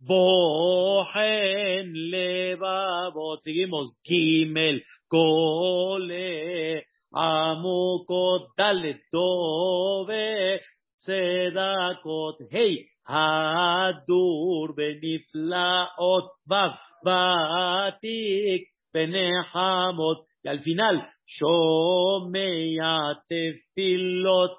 Bohen 0.00 1.92
levavot. 2.10 3.40
Seguimos. 3.40 3.96
Gimel. 4.02 4.84
Kole. 5.08 6.86
Amukot. 7.12 8.48
Dale. 8.56 9.02
Dove. 9.10 10.60
Sedakot. 11.06 12.36
Hey. 12.50 12.88
Hadur 13.08 14.74
beniflaot. 14.76 16.26
Vav. 16.46 16.72
Batik. 17.04 18.68
Benehamot. 18.92 20.26
Y 20.44 20.48
al 20.48 20.60
final. 20.60 21.08
Shomea 21.26 23.22
tefilot. 23.28 24.56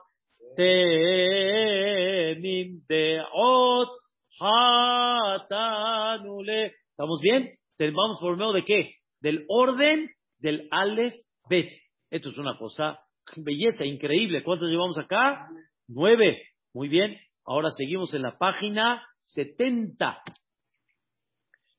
Temim 0.55 1.89
deot. 2.87 3.89
¿Estamos 6.91 7.19
bien? 7.21 7.51
Vamos 7.79 8.17
por 8.19 8.37
medio 8.37 8.51
de 8.53 8.65
qué? 8.65 8.95
Del 9.21 9.45
orden 9.47 10.09
del 10.39 10.67
Aleph 10.71 11.15
Bet. 11.49 11.71
Esto 12.09 12.29
es 12.29 12.37
una 12.37 12.57
cosa, 12.57 12.99
belleza, 13.37 13.85
increíble. 13.85 14.43
¿Cuántos 14.43 14.69
llevamos 14.69 14.97
acá? 14.97 15.47
Nueve. 15.87 16.41
Muy 16.73 16.87
bien. 16.87 17.17
Ahora 17.45 17.71
seguimos 17.71 18.13
en 18.13 18.21
la 18.21 18.37
página 18.37 19.05
70 19.21 20.21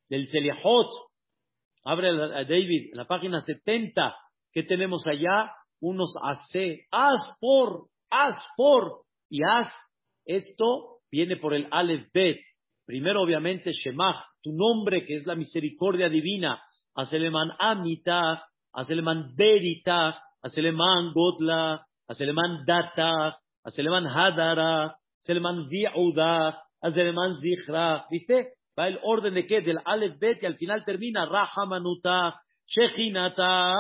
del 0.09 0.27
Seliahot. 0.27 0.91
Abre 1.85 2.09
David, 2.45 2.91
en 2.93 2.97
la 2.97 3.07
página 3.07 3.41
70. 3.41 4.15
¿Qué 4.53 4.63
tenemos 4.63 5.07
allá? 5.07 5.51
Unos 5.81 6.15
AC. 6.23 6.87
As 6.91 7.37
por, 7.41 7.89
as 8.11 8.39
por. 8.57 9.05
Y 9.31 9.41
as, 9.43 9.73
esto 10.25 11.01
viene 11.11 11.37
por 11.37 11.55
el 11.55 11.67
Aleph 11.71 12.11
Bet. 12.13 12.39
Primero, 12.87 13.23
obviamente, 13.23 13.73
Shemach, 13.73 14.23
tu 14.43 14.53
nombre 14.53 15.07
que 15.07 15.17
es 15.17 15.27
la 15.27 15.35
misericordia 15.35 16.09
divina. 16.09 16.63
Aseleman 16.95 17.53
Amitach, 17.59 18.43
Aseleman 18.73 19.35
Beritach, 19.35 20.17
Aseleman 20.43 21.13
Godla, 21.13 21.87
Aseleman 22.07 22.65
Datach, 22.67 23.37
Aseleman 23.65 24.07
Hadara, 24.07 24.97
Aseleman 25.23 25.69
Vi'udach, 25.69 26.57
Aseleman 26.81 27.41
Zichra. 27.41 28.07
¿Viste? 28.11 28.53
Va 28.79 28.89
el 28.89 28.99
orden 29.03 29.35
de 29.35 29.47
qué? 29.47 29.63
Del 29.63 29.79
Aleph 29.85 30.19
Bet 30.19 30.43
y 30.43 30.47
al 30.47 30.57
final 30.57 30.85
termina 30.85 31.27
Rahamanutach, 31.27 32.35
Shechinatach, 32.67 33.71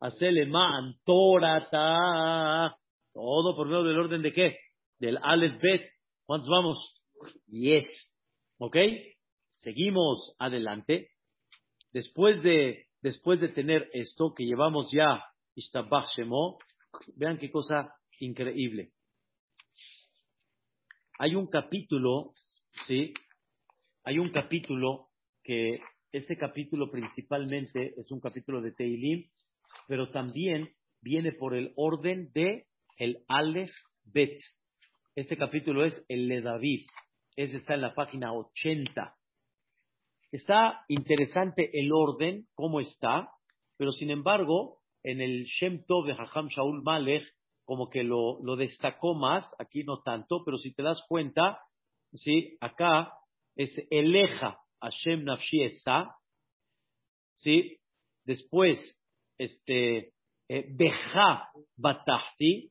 Aseleman 0.00 0.94
Toratach. 1.04 2.76
Todo 3.12 3.56
por 3.56 3.68
medio 3.68 3.84
del 3.84 3.98
orden 3.98 4.22
de 4.22 4.32
qué? 4.32 4.58
Del 4.98 5.18
Aleph 5.22 5.60
Bet. 5.62 5.82
¿Cuántos 6.26 6.48
vamos? 6.48 6.94
Yes. 7.46 8.10
¿Ok? 8.58 8.76
Seguimos 9.54 10.34
adelante. 10.38 11.08
Después 11.92 12.42
de, 12.42 12.86
después 13.00 13.40
de 13.40 13.48
tener 13.48 13.88
esto 13.92 14.34
que 14.36 14.44
llevamos 14.44 14.90
ya, 14.92 15.22
Shemo, 15.54 16.58
vean 17.16 17.38
qué 17.38 17.50
cosa 17.50 17.94
increíble. 18.20 18.92
Hay 21.18 21.34
un 21.34 21.46
capítulo, 21.46 22.32
¿sí? 22.86 23.12
Hay 24.04 24.18
un 24.18 24.30
capítulo 24.30 25.08
que, 25.42 25.80
este 26.12 26.36
capítulo 26.36 26.90
principalmente 26.90 27.94
es 27.96 28.10
un 28.12 28.20
capítulo 28.20 28.60
de 28.60 28.72
Teilim, 28.72 29.28
pero 29.88 30.10
también 30.10 30.72
viene 31.00 31.32
por 31.32 31.54
el 31.54 31.72
orden 31.76 32.30
de 32.32 32.66
el 32.98 33.24
Aleph 33.26 33.72
Bet. 34.04 34.40
Este 35.16 35.36
capítulo 35.36 35.84
es 35.84 36.04
el 36.08 36.28
de 36.28 36.40
David. 36.40 36.86
Ese 37.36 37.56
está 37.56 37.74
en 37.74 37.80
la 37.80 37.94
página 37.94 38.32
80. 38.32 39.16
Está 40.30 40.84
interesante 40.88 41.70
el 41.78 41.92
orden, 41.92 42.46
cómo 42.54 42.80
está, 42.80 43.30
pero 43.76 43.92
sin 43.92 44.10
embargo, 44.10 44.80
en 45.02 45.20
el 45.20 45.44
Shem 45.44 45.84
Tov 45.84 46.06
de 46.06 46.12
Hacham 46.12 46.48
Shaul 46.48 46.82
Malech, 46.82 47.24
como 47.64 47.88
que 47.88 48.02
lo, 48.02 48.42
lo 48.42 48.56
destacó 48.56 49.14
más, 49.14 49.50
aquí 49.58 49.84
no 49.84 50.00
tanto, 50.02 50.42
pero 50.44 50.58
si 50.58 50.74
te 50.74 50.82
das 50.82 51.02
cuenta, 51.08 51.60
¿sí? 52.12 52.56
acá 52.60 53.12
es 53.56 53.72
Eleja 53.90 54.58
Hashem 54.80 55.24
Nafshi 55.24 55.62
Esa, 55.62 56.14
¿sí? 57.34 57.78
después, 58.24 58.78
este, 59.38 60.12
eh, 60.48 60.66
Beja 60.76 61.48
Batahti, 61.76 62.70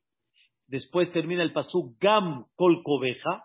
después 0.68 1.10
termina 1.12 1.42
el 1.42 1.52
pasú 1.52 1.96
Gam 2.00 2.46
Kol 2.54 2.82
Kobeja, 2.82 3.44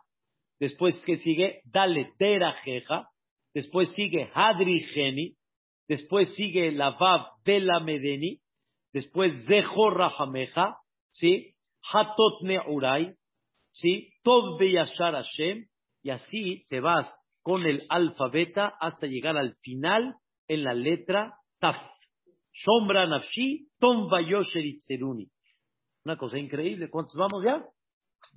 después 0.59 0.99
que 1.01 1.17
sigue 1.17 1.61
Dale 1.65 2.13
Terajeja, 2.17 3.09
después 3.53 3.89
sigue 3.93 4.29
Hadri 4.33 4.81
Geni, 4.93 5.35
después 5.87 6.29
sigue 6.35 6.71
la 6.71 6.91
Vav 6.91 7.27
de 7.43 7.59
la 7.59 7.79
Medeni, 7.79 8.39
después 8.93 9.33
Zeho 9.47 9.89
Rahameja, 9.89 10.78
¿sí? 11.11 11.55
Hatot 11.91 12.41
Neurai, 12.43 13.15
¿sí? 13.71 14.13
Tov 14.23 14.59
Beyashar 14.59 15.13
Hashem, 15.13 15.65
y 16.03 16.09
así 16.09 16.65
te 16.69 16.79
vas 16.79 17.13
con 17.41 17.65
el 17.65 17.83
alfabeta 17.89 18.75
hasta 18.79 19.07
llegar 19.07 19.37
al 19.37 19.55
final 19.61 20.15
en 20.47 20.63
la 20.63 20.73
letra 20.73 21.35
Taf. 21.59 21.77
Sombra 22.53 23.07
Nafshi, 23.07 23.69
Tom 23.79 24.09
Vayosher 24.09 24.63
Una 26.03 26.17
cosa 26.17 26.37
increíble. 26.37 26.89
¿Cuántos 26.89 27.15
vamos 27.15 27.43
ya? 27.45 27.65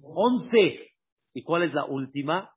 Once. 0.02 0.92
¿Y 1.34 1.42
cuál 1.42 1.64
es 1.64 1.74
la 1.74 1.86
última? 1.86 2.50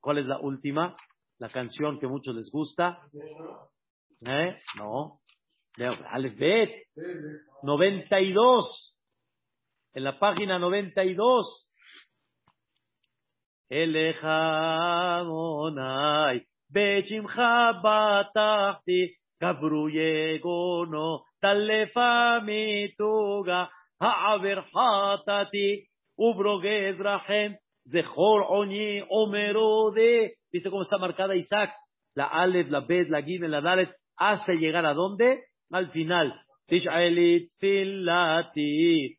¿Cuál 0.00 0.18
es 0.18 0.26
la 0.26 0.38
última? 0.38 0.96
La 1.38 1.48
canción 1.48 1.98
que 1.98 2.06
muchos 2.06 2.34
les 2.36 2.50
gusta. 2.50 3.00
¿Eh? 4.26 4.58
No. 4.76 5.20
Alfabet. 5.78 6.70
92. 7.62 8.96
En 9.94 10.04
la 10.04 10.18
página 10.18 10.58
92. 10.58 11.68
Eleja 13.68 15.22
Monai. 15.24 16.46
Bechimcha 16.68 17.72
batachti. 17.82 19.16
Gabruye 19.40 20.38
gono. 20.40 21.24
Talefa 21.40 22.40
mituga. 22.40 23.70
Rahem. 26.98 27.56
Zehor 27.88 28.46
Oni 28.48 29.02
Omerode. 29.08 30.34
¿Viste 30.52 30.70
cómo 30.70 30.82
está 30.82 30.98
marcada 30.98 31.34
Isaac? 31.34 31.72
La 32.14 32.26
Aleph, 32.26 32.68
la 32.70 32.80
Bet, 32.80 33.08
la 33.08 33.22
Gimel, 33.22 33.50
la 33.50 33.60
Dalet, 33.60 33.90
hasta 34.16 34.52
llegar 34.52 34.84
a 34.84 34.94
dónde? 34.94 35.44
Al 35.70 35.90
final. 35.90 36.34
Tish'alit 36.66 37.50
filati, 37.58 39.16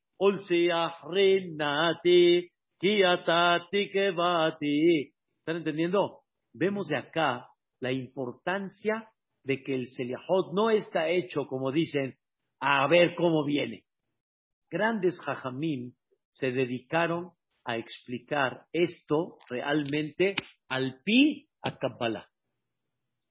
rinati, 1.09 2.51
kiatati 2.79 3.91
kevati. 3.91 5.13
¿Están 5.39 5.57
entendiendo? 5.57 6.21
Vemos 6.53 6.87
de 6.87 6.97
acá 6.97 7.47
la 7.79 7.91
importancia 7.91 9.09
de 9.43 9.63
que 9.63 9.75
el 9.75 9.87
Seliahot 9.87 10.53
no 10.53 10.69
está 10.69 11.09
hecho, 11.09 11.47
como 11.47 11.71
dicen, 11.71 12.15
a 12.59 12.87
ver 12.87 13.15
cómo 13.15 13.43
viene. 13.43 13.85
Grandes 14.69 15.19
jajamim 15.19 15.93
se 16.31 16.51
dedicaron 16.51 17.31
a 17.65 17.77
explicar 17.77 18.65
esto 18.71 19.37
realmente 19.49 20.35
al 20.69 21.01
pi 21.03 21.47
a 21.61 21.77
Kabbalah, 21.77 22.29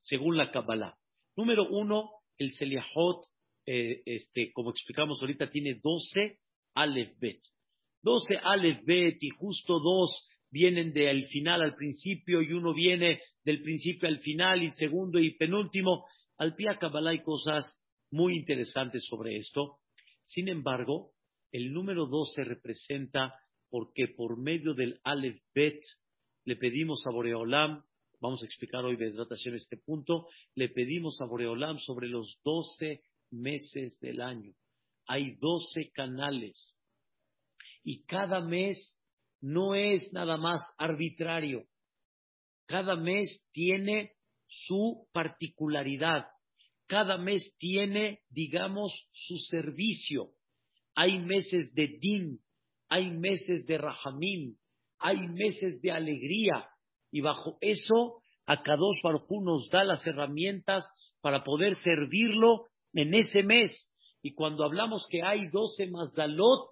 según 0.00 0.36
la 0.36 0.50
Kabbalah. 0.50 0.96
Número 1.36 1.66
uno, 1.68 2.10
el 2.40 2.52
Seliahot, 2.52 3.22
eh, 3.66 4.02
este, 4.06 4.50
como 4.52 4.70
explicamos 4.70 5.20
ahorita, 5.20 5.50
tiene 5.50 5.78
12 5.82 6.38
Aleph 6.74 7.18
Bet. 7.20 7.40
12 8.02 8.38
Aleph 8.42 8.84
Bet 8.84 9.18
y 9.20 9.28
justo 9.28 9.78
dos 9.78 10.26
vienen 10.50 10.92
del 10.92 11.26
final 11.26 11.62
al 11.62 11.74
principio 11.74 12.40
y 12.42 12.52
uno 12.52 12.72
viene 12.72 13.20
del 13.44 13.62
principio 13.62 14.08
al 14.08 14.20
final 14.20 14.62
y 14.62 14.70
segundo 14.70 15.20
y 15.20 15.36
penúltimo. 15.36 16.06
Al 16.38 16.54
pi 16.56 16.66
a 16.66 16.78
Kabbalah 16.78 17.10
hay 17.10 17.22
cosas 17.22 17.78
muy 18.10 18.36
interesantes 18.36 19.04
sobre 19.06 19.36
esto. 19.36 19.78
Sin 20.24 20.48
embargo, 20.48 21.12
el 21.52 21.72
número 21.72 22.06
12 22.06 22.44
representa 22.44 23.34
porque 23.68 24.08
por 24.16 24.40
medio 24.40 24.72
del 24.72 24.98
Aleph 25.04 25.42
Bet 25.54 25.80
le 26.46 26.56
pedimos 26.56 27.04
a 27.06 27.12
Boreolam, 27.12 27.84
vamos 28.20 28.42
a 28.42 28.46
explicar 28.46 28.84
hoy 28.84 28.96
de 28.96 29.12
tratación 29.12 29.54
este 29.54 29.76
punto, 29.76 30.28
le 30.54 30.68
pedimos 30.68 31.20
a 31.20 31.26
Boreolam 31.26 31.78
sobre 31.78 32.08
los 32.08 32.40
doce 32.44 33.02
meses 33.30 33.98
del 34.00 34.20
año. 34.20 34.52
Hay 35.06 35.36
doce 35.36 35.90
canales 35.92 36.76
y 37.82 38.04
cada 38.04 38.40
mes 38.40 38.98
no 39.40 39.74
es 39.74 40.12
nada 40.12 40.36
más 40.36 40.60
arbitrario. 40.78 41.64
Cada 42.66 42.94
mes 42.94 43.44
tiene 43.52 44.12
su 44.46 45.08
particularidad. 45.12 46.26
Cada 46.86 47.18
mes 47.18 47.54
tiene, 47.58 48.20
digamos, 48.28 48.92
su 49.12 49.38
servicio. 49.38 50.32
Hay 50.94 51.18
meses 51.18 51.72
de 51.74 51.98
din, 52.00 52.40
hay 52.88 53.10
meses 53.10 53.64
de 53.64 53.78
rahamim, 53.78 54.56
hay 54.98 55.28
meses 55.28 55.80
de 55.80 55.92
alegría, 55.92 56.68
y 57.10 57.20
bajo 57.20 57.58
eso, 57.60 58.22
a 58.46 58.62
Kadosh 58.62 59.02
Baruj 59.02 59.28
nos 59.42 59.68
da 59.70 59.84
las 59.84 60.06
herramientas 60.06 60.88
para 61.20 61.44
poder 61.44 61.74
servirlo 61.76 62.66
en 62.92 63.14
ese 63.14 63.42
mes. 63.42 63.90
Y 64.22 64.34
cuando 64.34 64.64
hablamos 64.64 65.06
que 65.10 65.22
hay 65.22 65.48
doce 65.48 65.86
mazalot, 65.86 66.70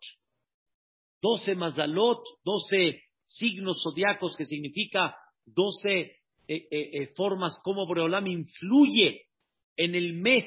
doce 1.22 1.55
mazalot, 1.55 2.22
doce 2.44 3.03
signos 3.22 3.83
zodiacos, 3.83 4.37
que 4.37 4.44
significa 4.44 5.16
doce 5.44 6.18
eh, 6.46 6.66
eh, 6.70 6.90
eh, 6.92 7.12
formas 7.14 7.61
como 7.62 7.87
Boreolam 7.87 8.27
influye 8.27 9.27
en 9.77 9.94
el 9.94 10.14
mes, 10.14 10.46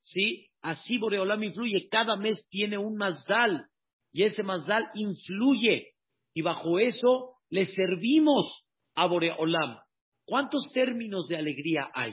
¿sí? 0.00 0.48
Así 0.60 0.98
Boreolam 0.98 1.42
influye, 1.42 1.88
cada 1.88 2.16
mes 2.16 2.46
tiene 2.48 2.78
un 2.78 2.96
mazal 2.96 3.66
y 4.12 4.22
ese 4.22 4.42
Mazdal 4.42 4.90
influye 4.94 5.94
y 6.34 6.42
bajo 6.42 6.78
eso 6.78 7.36
le 7.50 7.66
servimos 7.66 8.64
a 8.94 9.06
Boreolam. 9.06 9.78
¿Cuántos 10.24 10.70
términos 10.72 11.26
de 11.28 11.36
alegría 11.36 11.90
hay, 11.94 12.12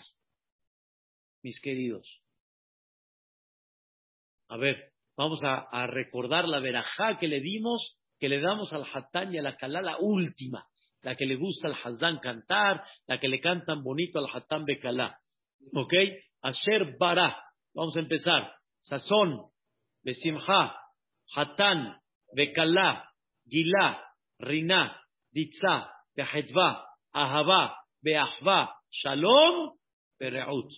mis 1.43 1.59
queridos? 1.61 2.21
A 4.49 4.57
ver, 4.57 4.93
vamos 5.15 5.41
a, 5.43 5.87
recordar 5.87 6.47
la 6.47 6.59
verajá 6.59 7.17
que 7.19 7.27
le 7.27 7.39
dimos, 7.39 7.99
que 8.19 8.29
le 8.29 8.41
damos 8.41 8.73
al 8.73 8.85
Hatán 8.91 9.33
y 9.33 9.37
a 9.37 9.43
la 9.43 9.55
Kalá, 9.55 9.81
la 9.81 9.97
última, 9.99 10.65
la 11.01 11.15
que 11.15 11.25
le 11.25 11.35
gusta 11.35 11.67
al 11.67 11.75
Hazán 11.75 12.19
cantar, 12.19 12.83
la 13.05 13.19
que 13.19 13.29
le 13.29 13.39
cantan 13.39 13.83
bonito 13.83 14.19
al 14.19 14.27
Hatán 14.33 14.65
Bekalá. 14.65 15.19
¿Ok? 15.73 15.93
Asher 16.41 16.97
Bara. 16.97 17.37
Vamos 17.73 17.95
a 17.95 17.99
empezar. 17.99 18.53
Sazón, 18.79 19.51
Besimha, 20.03 20.75
Hatán, 21.35 21.99
Bekala, 22.33 23.09
Gila, 23.45 24.03
Rina, 24.39 24.99
Ditza, 25.31 25.91
Ahava, 26.21 27.75
Beahva, 28.01 28.75
Shalom, 28.91 29.77
Bereut. 30.19 30.71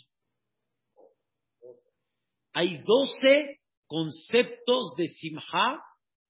Hay 2.54 2.84
doce 2.84 3.60
conceptos 3.88 4.96
de 4.98 5.08
Simha 5.08 5.82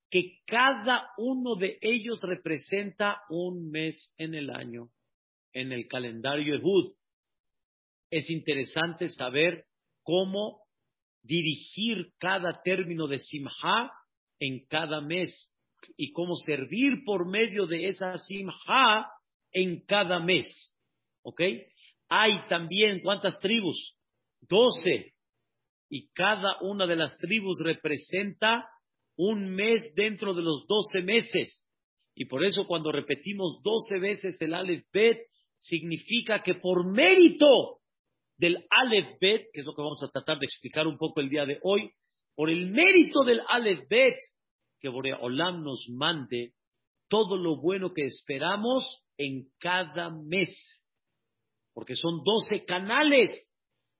que 0.10 0.40
cada 0.46 1.10
uno 1.18 1.56
de 1.56 1.78
ellos 1.82 2.22
representa 2.24 3.22
un 3.30 3.72
mes 3.72 4.14
en 4.18 4.36
el 4.36 4.50
año, 4.50 4.90
en 5.54 5.72
el 5.72 5.88
calendario 5.88 6.56
Ehud. 6.56 6.94
Es 8.12 8.30
interesante 8.30 9.10
saber 9.10 9.66
cómo 10.04 10.64
dirigir 11.24 12.14
cada 12.20 12.62
término 12.62 13.08
de 13.08 13.20
Simha 13.20 13.92
en 14.40 14.66
cada 14.68 15.02
mes 15.02 15.56
y 15.98 16.12
cómo 16.12 16.36
servir 16.36 17.04
por 17.06 17.28
medio 17.30 17.66
de 17.68 17.88
esa 17.88 18.18
simha 18.18 19.08
en 19.52 19.86
cada 19.86 20.20
mes. 20.20 20.76
¿Ok? 21.24 21.42
Hay 22.10 22.48
también, 22.50 23.02
¿cuántas 23.02 23.40
tribus? 23.40 23.98
Doce. 24.42 25.14
Y 25.90 26.10
cada 26.12 26.62
una 26.62 26.88
de 26.88 26.96
las 26.96 27.16
tribus 27.18 27.62
representa 27.64 28.68
un 29.18 29.54
mes 29.54 29.94
dentro 29.96 30.34
de 30.34 30.42
los 30.42 30.66
doce 30.68 31.02
meses. 31.02 31.68
Y 32.16 32.26
por 32.26 32.44
eso 32.44 32.66
cuando 32.66 32.92
repetimos 32.92 33.62
doce 33.64 34.00
veces 34.00 34.42
el 34.42 34.54
Aleph 34.54 34.86
Bet, 34.92 35.20
significa 35.58 36.42
que 36.42 36.56
por 36.56 36.92
mérito 36.92 37.82
del 38.38 38.66
Aleph 38.70 39.20
Bet, 39.20 39.48
que 39.54 39.60
es 39.62 39.66
lo 39.66 39.74
que 39.74 39.82
vamos 39.82 40.04
a 40.04 40.10
tratar 40.10 40.40
de 40.40 40.46
explicar 40.46 40.88
un 40.88 40.98
poco 40.98 41.22
el 41.22 41.30
día 41.30 41.46
de 41.46 41.60
hoy, 41.62 41.92
por 42.36 42.50
el 42.50 42.72
mérito 42.72 43.24
del 43.24 43.42
Aleph 43.48 43.88
Bet, 43.88 44.18
que 44.82 44.90
Boreolam 44.90 45.64
nos 45.64 45.88
mande 45.90 46.54
todo 47.08 47.38
lo 47.38 47.62
bueno 47.62 47.94
que 47.94 48.06
esperamos 48.06 49.04
en 49.18 49.50
cada 49.60 50.10
mes. 50.10 50.78
porque 51.74 51.96
son 51.96 52.22
doce 52.26 52.66
canales, 52.66 53.32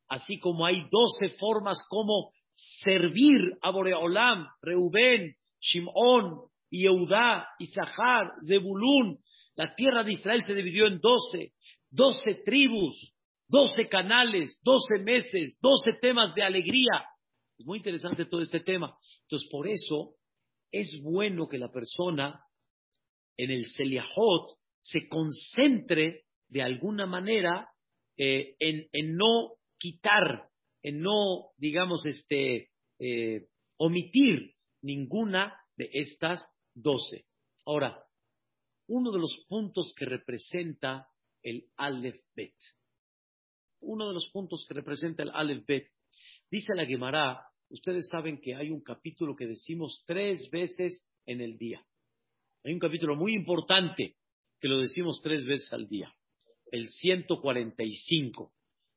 así 0.10 0.40
como 0.40 0.66
hay 0.66 0.76
doce 0.92 1.38
formas 1.38 1.82
como 1.88 2.34
servir 2.54 3.40
a 3.62 3.72
Boreolam, 3.72 4.46
Reubén, 4.62 5.36
Shimón, 5.62 6.50
Yehudá, 6.70 7.48
Isahar, 7.60 8.34
Zebulún. 8.46 9.20
La 9.56 9.74
tierra 9.74 10.04
de 10.04 10.12
Israel 10.12 10.44
se 10.46 10.54
dividió 10.54 10.88
en 10.88 11.00
doce, 11.00 11.54
doce 11.90 12.42
tribus, 12.44 13.14
doce 13.48 13.88
canales, 13.88 14.60
doce 14.64 15.00
meses, 15.02 15.58
doce 15.62 15.94
temas 15.94 16.36
de 16.36 16.44
alegría. 16.44 17.06
Es 17.58 17.66
muy 17.66 17.78
interesante 17.78 18.26
todo 18.26 18.42
este 18.42 18.60
tema. 18.60 18.98
Entonces, 19.24 19.48
por 19.50 19.68
eso 19.68 20.16
es 20.72 21.02
bueno 21.04 21.48
que 21.48 21.58
la 21.58 21.72
persona 21.72 22.44
en 23.38 23.52
el 23.52 23.68
Seliahot 23.68 24.58
se 24.80 25.08
concentre 25.08 26.26
de 26.48 26.62
alguna 26.62 27.06
manera 27.06 27.70
eh, 28.18 28.56
en, 28.60 29.16
no 29.16 29.54
quitar, 29.78 30.50
en 30.84 31.02
no, 31.02 31.52
digamos, 31.58 32.06
este, 32.06 32.70
eh, 33.00 33.48
omitir 33.78 34.54
ninguna 34.82 35.56
de 35.76 35.90
estas 35.94 36.46
doce. 36.74 37.26
Ahora, 37.66 38.04
uno 38.88 39.12
de 39.12 39.20
los 39.20 39.46
puntos 39.48 39.94
que 39.98 40.06
representa 40.06 41.08
el 41.44 41.66
Aleph 41.78 42.22
Bet, 42.36 42.56
uno 43.82 44.08
de 44.08 44.14
los 44.14 44.30
puntos 44.32 44.66
que 44.68 44.76
representa 44.76 45.24
el 45.24 45.32
Aleph 45.32 45.66
Bet, 45.66 45.88
dice 46.50 46.76
la 46.76 46.86
Gemara, 46.86 47.51
ustedes 47.72 48.10
saben 48.10 48.40
que 48.40 48.56
hay 48.56 48.70
un 48.70 48.82
capítulo 48.82 49.36
que 49.36 49.48
decimos 49.48 50.04
tres 50.06 50.50
veces 50.52 51.08
en 51.26 51.42
el 51.42 51.58
día. 51.58 51.86
Hay 52.64 52.74
un 52.74 52.80
capítulo 52.80 53.16
muy 53.16 53.34
importante 53.34 54.16
que 54.60 54.68
lo 54.68 54.80
decimos 54.80 55.20
tres 55.24 55.46
veces 55.46 55.72
al 55.74 55.88
día 55.88 56.14
el 56.72 56.90
145. 56.90 58.54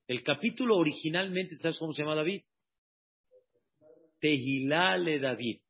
El 0.07 0.23
capítulo 0.23 0.77
originalmente, 0.77 1.57
¿sabes 1.57 1.79
cómo 1.79 1.93
se 1.93 2.03
llama 2.03 2.15
David? 2.15 2.43
Tehilale 4.21 5.19
David. 5.19 5.61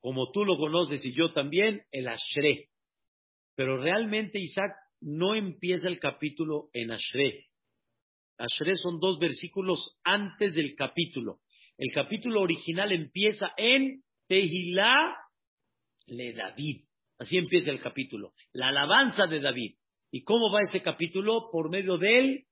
Como 0.00 0.30
tú 0.30 0.44
lo 0.44 0.56
conoces 0.56 1.04
y 1.04 1.12
yo 1.12 1.32
también, 1.32 1.82
el 1.90 2.06
Ashre. 2.06 2.68
Pero 3.56 3.78
realmente 3.78 4.38
Isaac 4.38 4.72
no 5.00 5.34
empieza 5.34 5.88
el 5.88 5.98
capítulo 5.98 6.70
en 6.72 6.92
Ashre. 6.92 7.46
Ashre 8.36 8.76
son 8.76 9.00
dos 9.00 9.18
versículos 9.18 9.98
antes 10.04 10.54
del 10.54 10.74
capítulo. 10.76 11.40
El 11.78 11.92
capítulo 11.92 12.42
original 12.42 12.90
empieza 12.90 13.52
en 13.56 14.02
Tehilá 14.26 15.16
le 16.06 16.32
David. 16.32 16.82
Así 17.18 17.38
empieza 17.38 17.70
el 17.70 17.80
capítulo. 17.80 18.32
La 18.52 18.68
alabanza 18.68 19.26
de 19.26 19.40
David. 19.40 19.76
¿Y 20.10 20.24
cómo 20.24 20.50
va 20.50 20.60
ese 20.62 20.82
capítulo? 20.82 21.50
Por 21.52 21.70
medio 21.70 21.96
del 21.96 22.46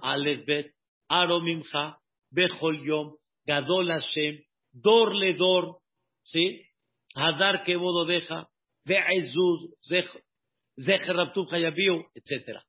Alefbet, 0.00 0.74
Aromimcha, 1.08 1.98
Bechol 2.30 2.82
Yom, 2.84 3.16
Gadol 3.44 3.88
Hashem, 3.88 4.42
Dor 4.72 5.14
Ledor, 5.14 5.78
¿sí? 6.22 6.62
Hadar 7.14 7.64
Kebododeja, 7.64 8.48
Be'ezuz, 8.84 9.74
Zecher 10.78 11.16
Yabiu, 11.60 12.06
etc. 12.14 12.60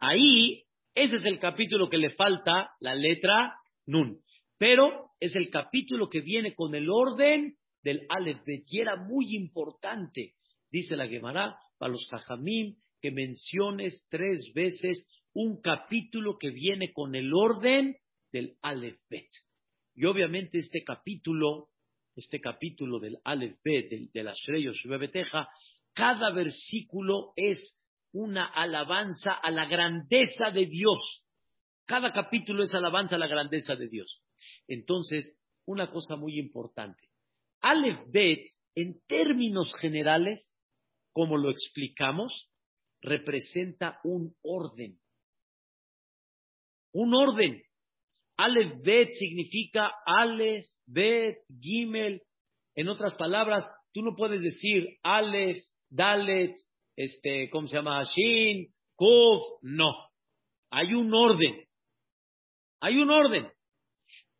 Ahí, 0.00 0.64
ese 0.94 1.16
es 1.16 1.24
el 1.24 1.38
capítulo 1.38 1.88
que 1.88 1.98
le 1.98 2.10
falta 2.10 2.70
la 2.80 2.94
letra 2.94 3.56
Nun. 3.86 4.22
Pero 4.62 5.10
es 5.18 5.34
el 5.34 5.50
capítulo 5.50 6.08
que 6.08 6.20
viene 6.20 6.54
con 6.54 6.72
el 6.76 6.88
orden 6.88 7.56
del 7.82 8.06
Alefbet. 8.08 8.62
Y 8.68 8.78
era 8.78 8.94
muy 8.94 9.34
importante, 9.34 10.34
dice 10.70 10.94
la 10.94 11.08
Gemara, 11.08 11.58
para 11.78 11.90
los 11.90 12.06
Jajamim, 12.08 12.76
que 13.00 13.10
menciones 13.10 14.06
tres 14.08 14.52
veces 14.54 15.08
un 15.32 15.60
capítulo 15.60 16.38
que 16.38 16.50
viene 16.50 16.92
con 16.92 17.16
el 17.16 17.34
orden 17.34 17.96
del 18.30 18.56
Aleph 18.62 19.00
Bet. 19.10 19.26
Y 19.96 20.04
obviamente 20.04 20.58
este 20.58 20.84
capítulo, 20.84 21.70
este 22.14 22.40
capítulo 22.40 23.00
del 23.00 23.18
Aleph 23.24 23.58
Bet, 23.64 23.90
del, 23.90 24.10
del 24.12 24.28
Ashrei 24.28 24.64
cada 25.92 26.30
versículo 26.30 27.32
es 27.34 27.80
una 28.12 28.44
alabanza 28.44 29.32
a 29.32 29.50
la 29.50 29.66
grandeza 29.66 30.52
de 30.52 30.66
Dios. 30.66 31.24
Cada 31.84 32.12
capítulo 32.12 32.62
es 32.62 32.72
alabanza 32.76 33.16
a 33.16 33.18
la 33.18 33.26
grandeza 33.26 33.74
de 33.74 33.88
Dios. 33.88 34.22
Entonces, 34.68 35.36
una 35.66 35.90
cosa 35.90 36.16
muy 36.16 36.38
importante. 36.38 37.08
Aleph 37.60 38.00
Bet, 38.08 38.46
en 38.74 39.00
términos 39.06 39.72
generales, 39.80 40.58
como 41.12 41.36
lo 41.36 41.50
explicamos, 41.50 42.50
representa 43.00 44.00
un 44.04 44.34
orden. 44.42 44.98
Un 46.92 47.14
orden. 47.14 47.62
Aleph 48.36 48.82
Bet 48.82 49.12
significa 49.12 49.92
Aleph, 50.06 50.66
Bet, 50.86 51.38
Gimel. 51.60 52.22
En 52.74 52.88
otras 52.88 53.14
palabras, 53.16 53.68
tú 53.92 54.02
no 54.02 54.16
puedes 54.16 54.42
decir 54.42 54.98
Aleph, 55.02 55.58
Dalet, 55.90 56.54
este, 56.96 57.50
¿cómo 57.50 57.66
se 57.68 57.76
llama? 57.76 58.02
Shin, 58.02 58.72
Kuf. 58.96 59.42
No. 59.62 59.92
Hay 60.70 60.94
un 60.94 61.12
orden. 61.12 61.66
Hay 62.80 62.96
un 62.96 63.10
orden. 63.10 63.50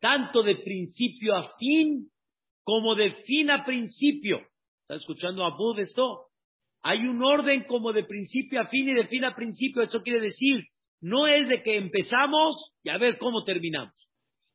Tanto 0.03 0.43
de 0.43 0.57
principio 0.57 1.33
a 1.33 1.55
fin 1.57 2.09
como 2.61 2.93
de 2.93 3.13
fin 3.23 3.49
a 3.49 3.63
principio. 3.63 4.37
¿Está 4.81 4.95
escuchando 4.95 5.45
a 5.45 5.55
Bud 5.55 5.79
esto? 5.79 6.25
Hay 6.81 7.07
un 7.07 7.23
orden 7.23 7.63
como 7.69 7.93
de 7.93 8.03
principio 8.03 8.59
a 8.59 8.65
fin 8.65 8.89
y 8.89 8.93
de 8.95 9.07
fin 9.07 9.23
a 9.23 9.33
principio. 9.33 9.81
Eso 9.81 10.01
quiere 10.01 10.19
decir, 10.19 10.65
no 10.99 11.25
es 11.25 11.47
de 11.47 11.63
que 11.63 11.77
empezamos 11.77 12.73
y 12.83 12.89
a 12.89 12.97
ver 12.97 13.17
cómo 13.17 13.45
terminamos. 13.45 13.93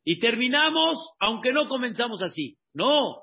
Y 0.04 0.20
terminamos 0.20 0.98
aunque 1.18 1.50
no 1.54 1.66
comenzamos 1.66 2.22
así. 2.22 2.58
No. 2.74 3.22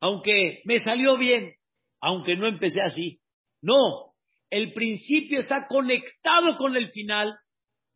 Aunque 0.00 0.60
me 0.66 0.78
salió 0.78 1.16
bien, 1.16 1.54
aunque 2.02 2.36
no 2.36 2.48
empecé 2.48 2.82
así. 2.82 3.18
No. 3.62 4.12
El 4.50 4.74
principio 4.74 5.40
está 5.40 5.68
conectado 5.68 6.56
con 6.58 6.76
el 6.76 6.90
final 6.90 7.34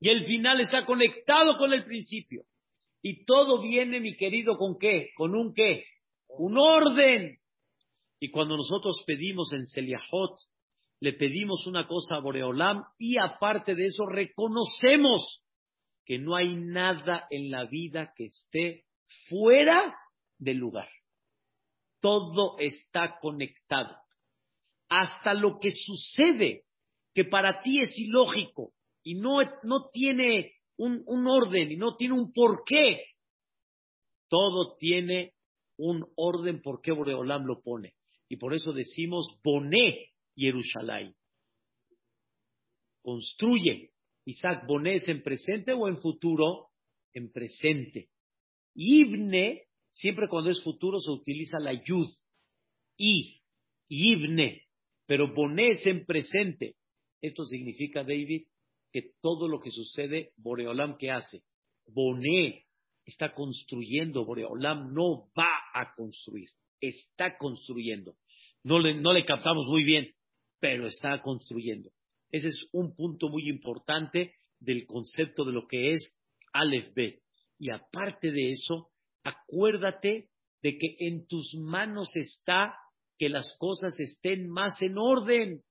y 0.00 0.08
el 0.08 0.24
final 0.24 0.62
está 0.62 0.86
conectado 0.86 1.58
con 1.58 1.74
el 1.74 1.84
principio. 1.84 2.47
Y 3.02 3.24
todo 3.24 3.62
viene, 3.62 4.00
mi 4.00 4.16
querido, 4.16 4.56
¿con 4.56 4.78
qué? 4.78 5.10
Con 5.16 5.34
un 5.34 5.54
qué? 5.54 5.84
Un 6.28 6.58
orden. 6.58 7.38
Y 8.20 8.30
cuando 8.30 8.56
nosotros 8.56 9.02
pedimos 9.06 9.52
en 9.52 9.66
Seliahot, 9.66 10.36
le 11.00 11.12
pedimos 11.12 11.66
una 11.66 11.86
cosa 11.86 12.16
a 12.16 12.20
Boreolam 12.20 12.82
y 12.98 13.18
aparte 13.18 13.74
de 13.74 13.84
eso 13.84 14.04
reconocemos 14.06 15.44
que 16.04 16.18
no 16.18 16.34
hay 16.34 16.56
nada 16.56 17.26
en 17.30 17.50
la 17.50 17.66
vida 17.66 18.12
que 18.16 18.26
esté 18.26 18.84
fuera 19.28 19.94
del 20.38 20.56
lugar. 20.56 20.88
Todo 22.00 22.58
está 22.58 23.18
conectado. 23.20 23.96
Hasta 24.88 25.34
lo 25.34 25.58
que 25.60 25.70
sucede, 25.70 26.64
que 27.14 27.24
para 27.24 27.62
ti 27.62 27.80
es 27.80 27.96
ilógico 27.96 28.72
y 29.02 29.14
no, 29.14 29.38
no 29.62 29.88
tiene 29.92 30.57
un, 30.78 31.02
un 31.06 31.26
orden 31.26 31.70
y 31.70 31.76
no 31.76 31.96
tiene 31.96 32.14
un 32.14 32.32
porqué, 32.32 33.04
todo 34.28 34.76
tiene 34.78 35.34
un 35.76 36.06
orden 36.16 36.60
por 36.62 36.80
qué 36.80 36.92
Boreolam 36.92 37.44
lo 37.44 37.60
pone. 37.62 37.94
Y 38.28 38.36
por 38.36 38.54
eso 38.54 38.72
decimos 38.72 39.38
Boné 39.42 40.12
Jerusalén. 40.36 41.14
Construye. 43.02 43.90
Isaac, 44.26 44.66
Boné 44.66 44.96
es 44.96 45.08
en 45.08 45.22
presente 45.22 45.72
o 45.72 45.88
en 45.88 45.98
futuro? 45.98 46.68
En 47.14 47.32
presente. 47.32 48.10
Ibne, 48.74 49.64
siempre 49.90 50.28
cuando 50.28 50.50
es 50.50 50.62
futuro 50.62 50.98
se 51.00 51.10
utiliza 51.10 51.58
la 51.58 51.72
yud. 51.72 52.08
Y, 52.98 53.40
Ibne. 53.88 54.66
Pero 55.06 55.32
Boné 55.32 55.70
es 55.70 55.86
en 55.86 56.04
presente. 56.04 56.76
Esto 57.22 57.44
significa, 57.44 58.02
David, 58.02 58.46
que 58.92 59.12
todo 59.20 59.48
lo 59.48 59.60
que 59.60 59.70
sucede, 59.70 60.32
Boreolam, 60.36 60.96
¿qué 60.98 61.10
hace? 61.10 61.42
Boné 61.86 62.66
está 63.04 63.34
construyendo, 63.34 64.24
Boreolam 64.24 64.92
no 64.92 65.30
va 65.36 65.50
a 65.74 65.94
construir 65.94 66.50
está 66.80 67.36
construyendo. 67.36 68.16
No 68.62 68.78
le, 68.78 68.94
no 68.94 69.12
le 69.12 69.24
captamos 69.24 69.66
muy 69.66 69.84
bien, 69.84 70.12
pero 70.60 70.86
está 70.86 71.20
construyendo. 71.22 71.90
Ese 72.30 72.48
es 72.48 72.68
un 72.72 72.94
punto 72.94 73.28
muy 73.28 73.48
importante 73.48 74.34
del 74.60 74.86
concepto 74.86 75.44
de 75.44 75.52
lo 75.52 75.66
que 75.66 75.92
es 75.92 76.14
Aleph 76.52 76.94
Bet. 76.94 77.22
Y 77.58 77.70
aparte 77.70 78.30
de 78.30 78.50
eso, 78.50 78.90
acuérdate 79.24 80.28
de 80.62 80.76
que 80.76 80.96
en 81.00 81.26
tus 81.26 81.54
manos 81.54 82.14
está 82.16 82.74
que 83.18 83.28
las 83.28 83.56
cosas 83.58 83.98
estén 83.98 84.48
más 84.48 84.80
en 84.80 84.98
orden. 84.98 85.62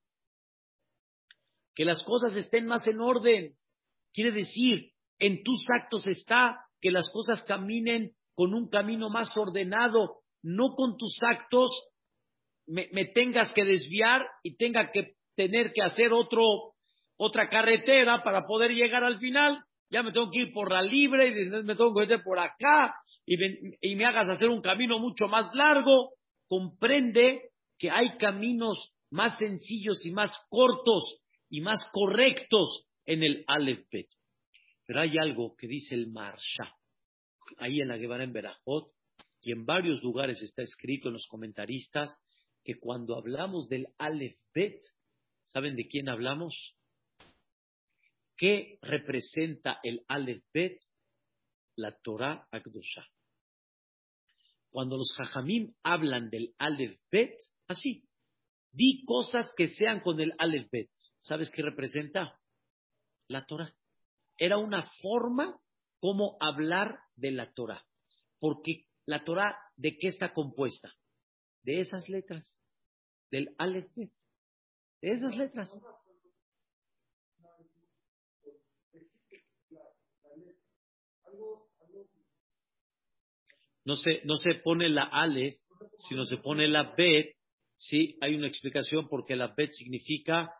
Que 1.78 1.86
las 1.86 2.04
cosas 2.04 2.36
estén 2.36 2.66
más 2.66 2.88
en 2.88 3.00
orden. 3.00 3.54
Quiere 4.12 4.32
decir, 4.32 4.94
en 5.20 5.44
tus 5.44 5.64
actos 5.80 6.08
está 6.08 6.58
que 6.82 6.90
las 6.90 7.08
cosas 7.12 7.44
caminen 7.44 8.14
con 8.34 8.56
un 8.56 8.68
camino 8.68 9.12
más 9.12 9.30
ordenado, 9.38 10.22
no 10.42 10.74
con 10.76 10.98
tus 10.98 11.20
actos 11.22 11.70
me, 12.66 13.06
tengas 13.14 13.52
que 13.52 13.64
desviar 13.64 14.26
y 14.42 14.58
tenga 14.58 14.92
que 14.92 15.14
tener 15.36 15.72
que 15.72 15.84
hacer 15.84 16.14
otro, 16.14 16.42
otra 17.16 17.48
carretera 17.48 18.24
para 18.24 18.48
poder 18.48 18.72
llegar 18.72 19.04
al 19.04 19.20
final. 19.20 19.64
Ya 19.92 20.02
me 20.02 20.12
tengo 20.12 20.32
que 20.32 20.40
ir 20.40 20.54
por 20.54 20.72
la 20.72 20.82
libre 20.82 21.28
y 21.28 21.64
me 21.64 21.76
tengo 21.76 21.94
que 21.94 22.12
ir 22.12 22.24
por 22.24 22.40
acá 22.40 22.96
y, 23.24 23.36
y 23.82 23.96
me 23.96 24.06
hagas 24.08 24.30
hacer 24.30 24.50
un 24.50 24.62
camino 24.62 24.98
mucho 24.98 25.28
más 25.28 25.54
largo. 25.54 26.14
Comprende 26.48 27.52
que 27.78 27.92
hay 27.92 28.18
caminos 28.18 28.96
más 29.12 29.38
sencillos 29.38 30.04
y 30.08 30.12
más 30.12 30.36
cortos 30.50 31.22
y 31.50 31.62
más 31.62 31.86
correctos 31.92 32.88
en 33.06 33.24
el 33.24 33.44
Aleph 33.48 33.88
Bet. 33.92 34.08
Pero 34.86 35.02
hay 35.02 35.18
algo 35.18 35.56
que 35.56 35.68
dice 35.68 35.96
el 35.96 36.08
Marsha, 36.08 36.74
ahí 37.58 37.82
en 37.82 37.88
la 37.88 37.98
Guevara 37.98 38.24
en 38.24 38.34
Berajot, 38.34 38.92
y 39.42 39.52
en 39.52 39.66
varios 39.66 40.02
lugares 40.02 40.42
está 40.42 40.62
escrito 40.62 41.08
en 41.08 41.14
los 41.14 41.28
comentaristas, 41.28 42.10
que 42.64 42.76
cuando 42.80 43.16
hablamos 43.16 43.70
del 43.70 43.88
Aleph 43.98 44.38
Bet, 44.54 44.82
¿saben 45.44 45.76
de 45.76 45.88
quién 45.88 46.10
hablamos? 46.10 46.76
¿Qué 48.36 48.78
representa 48.82 49.80
el 49.84 50.04
Aleph 50.08 50.44
Bet? 50.54 50.78
La 51.76 51.98
Torah 51.98 52.48
Akdosha. 52.52 53.08
Cuando 54.70 54.98
los 54.98 55.14
Jajamim 55.16 55.74
hablan 55.84 56.30
del 56.30 56.54
Aleph 56.58 57.00
Bet, 57.10 57.36
así, 57.68 58.04
di 58.72 59.04
cosas 59.06 59.52
que 59.56 59.70
sean 59.70 60.02
con 60.02 60.20
el 60.20 60.34
Aleph 60.38 60.70
Bet. 60.72 60.90
¿Sabes 61.28 61.52
qué 61.52 61.62
representa? 61.62 62.40
La 63.28 63.46
Torah. 63.46 63.76
Era 64.38 64.58
una 64.58 64.90
forma 65.02 65.60
como 66.00 66.38
hablar 66.40 67.00
de 67.18 67.32
la 67.32 67.52
Torah. 67.54 67.86
Porque 68.40 68.86
la 69.06 69.26
Torah, 69.26 69.58
¿de 69.76 69.98
qué 69.98 70.08
está 70.08 70.34
compuesta? 70.34 70.94
De 71.64 71.82
esas 71.82 72.08
letras. 72.08 72.58
Del 73.30 73.54
Aleph. 73.58 73.92
De 73.94 74.12
esas 75.02 75.36
letras. 75.36 75.70
No 83.84 83.96
se, 83.98 84.22
no 84.24 84.36
se 84.36 84.56
pone 84.64 84.88
la 84.88 85.04
Aleph, 85.04 85.56
sino 86.08 86.24
se 86.24 86.38
pone 86.38 86.70
la 86.70 86.96
Bet. 86.96 87.36
Sí, 87.76 88.18
hay 88.22 88.36
una 88.36 88.48
explicación 88.48 89.10
porque 89.10 89.36
la 89.36 89.54
Bet 89.58 89.72
significa 89.74 90.54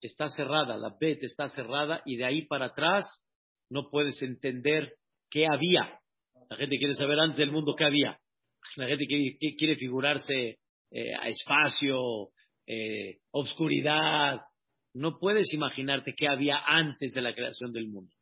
está 0.00 0.28
cerrada, 0.28 0.76
la 0.76 0.94
Bet 1.00 1.22
está 1.22 1.48
cerrada 1.48 2.02
y 2.04 2.16
de 2.16 2.24
ahí 2.24 2.46
para 2.46 2.66
atrás 2.66 3.06
no 3.70 3.90
puedes 3.90 4.20
entender 4.22 4.94
qué 5.30 5.46
había. 5.46 6.00
La 6.48 6.56
gente 6.56 6.78
quiere 6.78 6.94
saber 6.94 7.18
antes 7.18 7.38
del 7.38 7.50
mundo 7.50 7.74
qué 7.76 7.84
había. 7.84 8.18
La 8.76 8.86
gente 8.86 9.06
quiere, 9.06 9.76
figurarse 9.76 10.58
eh, 10.90 11.14
a 11.14 11.28
espacio, 11.28 12.30
eh, 12.66 13.18
obscuridad. 13.30 14.40
No 14.94 15.18
puedes 15.18 15.52
imaginarte 15.52 16.14
qué 16.16 16.28
había 16.28 16.58
antes 16.66 17.12
de 17.12 17.22
la 17.22 17.34
creación 17.34 17.72
del 17.72 17.88
mundo. 17.88 18.12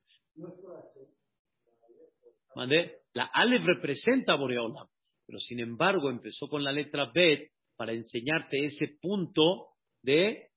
La 3.15 3.31
Aleph 3.33 3.65
representa 3.65 4.33
a 4.33 4.37
Boreolam, 4.37 4.87
pero 5.27 5.39
sin 5.39 5.61
embargo 5.61 6.11
empezó 6.11 6.49
con 6.49 6.63
la 6.63 6.73
letra 6.73 7.11
Bet 7.13 7.51
para 7.77 7.93
enseñarte 7.93 8.65
ese 8.65 8.97
punto 9.01 9.69
de 10.03 10.51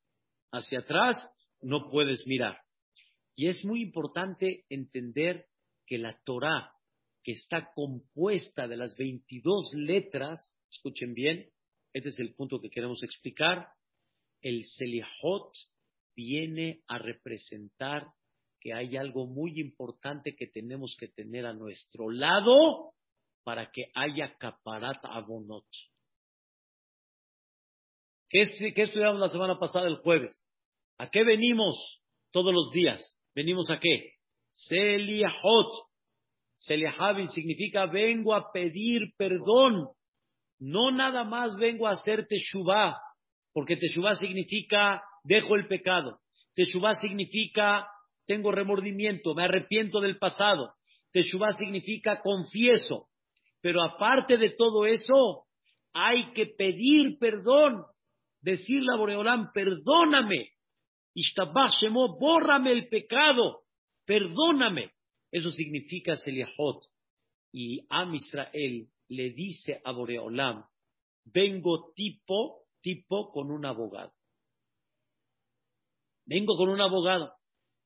hacia 0.52 0.80
atrás 0.80 1.18
no 1.62 1.90
puedes 1.90 2.26
mirar. 2.28 2.60
Y 3.36 3.48
es 3.48 3.64
muy 3.66 3.82
importante 3.82 4.66
entender 4.70 5.46
que 5.86 5.98
la 5.98 6.20
Torah, 6.24 6.74
que 7.24 7.34
está 7.34 7.72
compuesta 7.74 8.68
de 8.68 8.78
las 8.78 8.96
22 8.98 9.74
letras, 9.74 10.56
escuchen 10.72 11.14
bien, 11.14 11.50
este 11.94 12.10
es 12.10 12.20
el 12.20 12.34
punto 12.36 12.60
que 12.60 12.70
queremos 12.70 13.04
explicar, 13.04 13.68
el 14.42 14.66
Selihot 14.66 15.54
viene 16.16 16.82
a 16.88 16.98
representar 16.98 18.08
que 18.60 18.74
hay 18.74 18.98
algo 18.98 19.28
muy 19.28 19.60
importante 19.60 20.36
que 20.36 20.48
tenemos 20.48 20.96
que 21.00 21.08
tener 21.08 21.46
a 21.46 21.54
nuestro 21.54 22.10
lado 22.10 22.94
para 23.44 23.72
que 23.72 23.92
haya 23.94 24.36
caparat 24.38 24.98
abonot. 25.04 25.68
¿Qué, 28.30 28.42
estudiamos 28.42 29.20
la 29.20 29.30
semana 29.30 29.58
pasada, 29.58 29.88
el 29.88 29.98
jueves? 29.98 30.46
¿A 30.98 31.10
qué 31.10 31.24
venimos 31.24 32.02
todos 32.32 32.54
los 32.54 32.72
días? 32.72 33.18
¿Venimos 33.34 33.70
a 33.72 33.80
qué? 33.80 34.16
Seliahot. 34.50 35.88
Seliahavin 36.56 37.30
significa 37.30 37.86
vengo 37.86 38.34
a 38.34 38.52
pedir 38.52 39.14
perdón. 39.18 39.88
No 40.60 40.92
nada 40.92 41.24
más 41.24 41.56
vengo 41.56 41.88
a 41.88 41.92
hacer 41.92 42.26
teshuvah, 42.28 42.98
porque 43.54 43.78
teshuvah 43.78 44.16
significa 44.16 45.04
dejo 45.24 45.56
el 45.56 45.68
pecado. 45.68 46.20
Teshuvah 46.56 46.96
significa 46.96 47.88
tengo 48.26 48.52
remordimiento, 48.52 49.36
me 49.36 49.46
arrepiento 49.46 50.02
del 50.02 50.18
pasado. 50.18 50.74
Teshuvah 51.14 51.54
significa 51.54 52.22
confieso. 52.22 53.08
Pero 53.62 53.84
aparte 53.84 54.38
de 54.38 54.50
todo 54.50 54.86
eso, 54.86 55.46
hay 55.94 56.34
que 56.34 56.48
pedir 56.48 57.18
perdón 57.20 57.86
decirle 58.52 58.94
a 58.94 58.98
Boreolán, 58.98 59.52
perdóname, 59.52 60.52
Ishtabach 61.14 61.74
Shemo, 61.82 62.18
bórrame 62.18 62.72
el 62.72 62.88
pecado, 62.88 63.64
perdóname. 64.06 64.94
Eso 65.32 65.52
significa 65.52 66.16
Seliahot. 66.16 66.86
Y 67.52 67.86
Am 67.90 68.14
Israel 68.14 68.90
le 69.10 69.32
dice 69.32 69.82
a 69.84 69.92
Boreolam, 69.92 70.64
vengo 71.26 71.92
tipo, 71.94 72.68
tipo 72.82 73.32
con 73.32 73.52
un 73.52 73.66
abogado. 73.66 74.14
Vengo 76.26 76.56
con 76.56 76.70
un 76.70 76.80
abogado. 76.80 77.34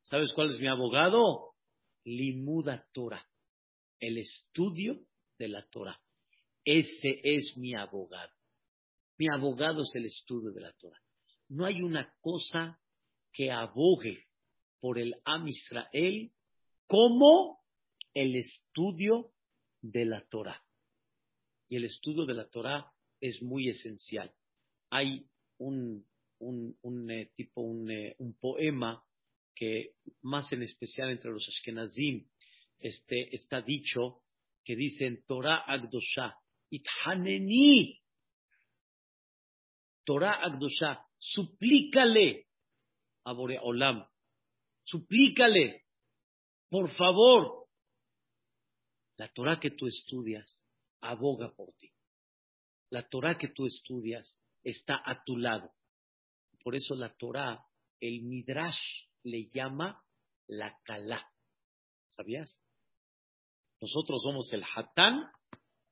¿Sabes 0.03 0.31
cuál 0.33 0.51
es 0.51 0.59
mi 0.59 0.67
abogado? 0.67 1.53
Limuda 2.03 2.87
Torah, 2.91 3.25
el 3.99 4.17
estudio 4.17 4.99
de 5.39 5.47
la 5.47 5.65
Torah. 5.69 5.99
Ese 6.63 7.21
es 7.23 7.55
mi 7.57 7.73
abogado. 7.73 8.40
Mi 9.21 9.27
abogado 9.31 9.83
es 9.83 9.91
el 9.93 10.05
estudio 10.05 10.49
de 10.49 10.61
la 10.61 10.73
Torah. 10.73 10.99
No 11.49 11.67
hay 11.67 11.83
una 11.83 12.11
cosa 12.21 12.81
que 13.31 13.51
abogue 13.51 14.25
por 14.79 14.97
el 14.97 15.13
Am 15.25 15.47
Israel 15.47 16.31
como 16.87 17.59
el 18.15 18.35
estudio 18.35 19.31
de 19.79 20.05
la 20.05 20.25
Torah. 20.27 20.59
Y 21.67 21.75
el 21.75 21.83
estudio 21.83 22.25
de 22.25 22.33
la 22.33 22.49
Torah 22.49 22.91
es 23.19 23.43
muy 23.43 23.69
esencial. 23.69 24.33
Hay 24.89 25.29
un, 25.59 26.03
eh, 27.11 27.29
tipo, 27.35 27.61
eh, 27.91 28.15
un, 28.17 28.33
poema 28.39 29.05
que 29.53 29.97
más 30.23 30.51
en 30.51 30.63
especial 30.63 31.11
entre 31.11 31.29
los 31.29 31.47
Ashkenazim 31.47 32.27
este, 32.79 33.35
está 33.35 33.61
dicho 33.61 34.23
que 34.65 34.75
dicen 34.75 35.23
Torah 35.27 35.57
Agdosha, 35.67 36.39
Ithaneni 36.71 38.00
Torah 40.03 40.43
Agdosha, 40.43 41.05
suplícale 41.17 42.47
a 43.25 43.33
Boreolam, 43.33 44.05
suplícale, 44.83 45.85
por 46.69 46.89
favor. 46.91 47.67
La 49.17 49.27
Torah 49.27 49.59
que 49.59 49.71
tú 49.71 49.85
estudias 49.87 50.65
aboga 51.01 51.53
por 51.53 51.73
ti. 51.73 51.91
La 52.89 53.07
Torah 53.07 53.37
que 53.37 53.49
tú 53.49 53.65
estudias 53.65 54.39
está 54.63 55.01
a 55.05 55.23
tu 55.23 55.37
lado. 55.37 55.71
Por 56.63 56.75
eso 56.75 56.95
la 56.95 57.15
Torah, 57.15 57.63
el 57.99 58.23
Midrash 58.23 59.07
le 59.23 59.49
llama 59.49 60.03
la 60.47 60.77
Kalá. 60.83 61.31
¿Sabías? 62.09 62.59
Nosotros 63.79 64.21
somos 64.23 64.51
el 64.53 64.63
Hatán 64.63 65.31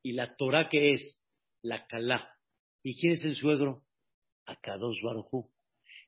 y 0.04 0.14
la 0.14 0.36
Torah 0.36 0.70
que 0.70 0.94
es 0.94 1.22
la 1.62 1.88
Kalá. 1.88 2.36
¿Y 2.84 3.00
quién 3.00 3.14
es 3.14 3.26
el 3.26 3.36
suegro? 3.36 3.84
Akadosh 4.50 5.02
Barujú. 5.04 5.50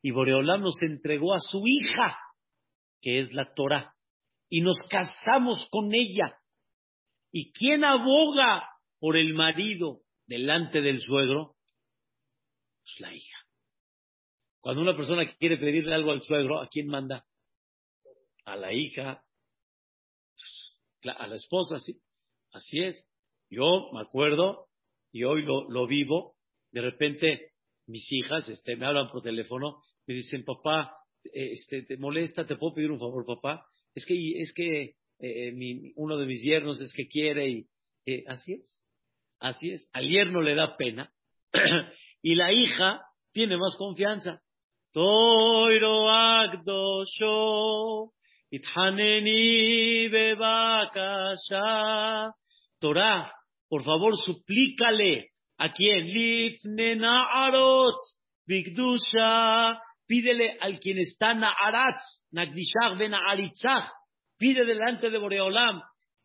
Y 0.02 0.12
Boreolam 0.12 0.62
nos 0.62 0.82
entregó 0.82 1.34
a 1.34 1.40
su 1.40 1.62
hija, 1.66 2.18
que 3.02 3.20
es 3.20 3.32
la 3.34 3.54
Torah, 3.54 3.96
y 4.50 4.62
nos 4.62 4.78
casamos 4.90 5.68
con 5.70 5.94
ella. 5.94 6.38
¿Y 7.32 7.52
quién 7.54 7.84
aboga 7.84 8.68
por 9.00 9.16
el 9.16 9.34
marido 9.34 10.02
delante 10.28 10.82
del 10.82 11.00
suegro? 11.00 11.56
Pues 12.84 13.00
la 13.00 13.14
hija. 13.14 13.38
Cuando 14.60 14.82
una 14.82 14.96
persona 14.96 15.26
quiere 15.38 15.58
pedirle 15.58 15.94
algo 15.94 16.12
al 16.12 16.22
suegro, 16.22 16.62
¿a 16.62 16.68
quién 16.68 16.88
manda? 16.88 17.26
A 18.46 18.56
la 18.56 18.74
hija, 18.74 19.24
a 21.04 21.28
la 21.28 21.36
esposa, 21.36 21.80
sí. 21.80 22.00
Así 22.52 22.84
es. 22.84 23.08
Yo 23.50 23.90
me 23.94 24.02
acuerdo, 24.02 24.68
y 25.12 25.24
hoy 25.24 25.44
lo, 25.44 25.70
lo 25.70 25.88
vivo, 25.88 26.36
de 26.72 26.82
repente 26.82 27.52
mis 27.88 28.12
hijas 28.12 28.48
este, 28.50 28.76
me 28.76 28.86
hablan 28.86 29.10
por 29.10 29.22
teléfono, 29.22 29.78
me 30.08 30.16
dicen, 30.16 30.44
papá, 30.44 30.94
eh, 31.24 31.52
este, 31.52 31.84
¿te 31.84 31.98
molesta? 31.98 32.46
¿Te 32.46 32.56
puedo 32.56 32.74
pedir 32.74 32.92
un 32.92 33.00
favor, 33.00 33.26
papá? 33.26 33.66
Es 33.94 34.06
que, 34.06 34.16
es 34.40 34.54
que 34.54 34.96
eh, 35.20 35.52
mi, 35.52 35.92
uno 35.96 36.18
de 36.18 36.26
mis 36.26 36.44
yernos 36.44 36.80
es 36.82 36.94
que 36.94 37.08
quiere 37.08 37.50
y 37.50 37.68
eh, 38.06 38.24
así 38.28 38.54
es, 38.54 38.84
así 39.40 39.72
es. 39.72 39.90
Al 39.94 40.08
yerno 40.08 40.42
le 40.42 40.56
da 40.56 40.76
pena 40.78 41.12
y 42.22 42.36
la 42.36 42.52
hija 42.52 43.02
tiene 43.32 43.58
más 43.58 43.76
confianza. 43.78 44.42
Toiro. 44.92 46.02
Torah, 52.80 53.32
por 53.70 53.84
favor, 53.84 54.18
suplícale 54.18 55.31
a 55.62 55.72
quien 55.72 56.08
Lifnena 56.08 57.28
Arotz, 57.46 58.18
Bigdusha, 58.48 59.80
pídele 60.08 60.58
al 60.60 60.80
quien 60.80 60.98
está 60.98 61.36
Naaratz, 61.36 62.26
Nagdishach 62.32 62.98
Ben 62.98 63.14
Aritzach, 63.14 63.92
pide 64.40 64.66
delante 64.66 65.12
de 65.12 65.20
Boreolam. 65.20 65.80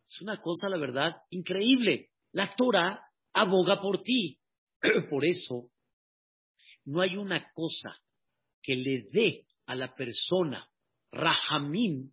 Es 0.09 0.23
una 0.23 0.41
cosa, 0.41 0.71
la 0.71 0.79
verdad, 0.79 1.17
increíble. 1.29 2.09
La 2.33 2.55
Torah 2.57 2.99
aboga 3.35 3.79
por 3.83 4.03
ti. 4.03 4.39
por 5.11 5.27
eso, 5.27 5.69
no 6.87 7.03
hay 7.03 7.19
una 7.19 7.51
cosa 7.53 7.95
que 8.63 8.75
le 8.75 9.03
dé 9.13 9.45
a 9.67 9.75
la 9.75 9.95
persona 9.95 10.67
Rahamim, 11.13 12.11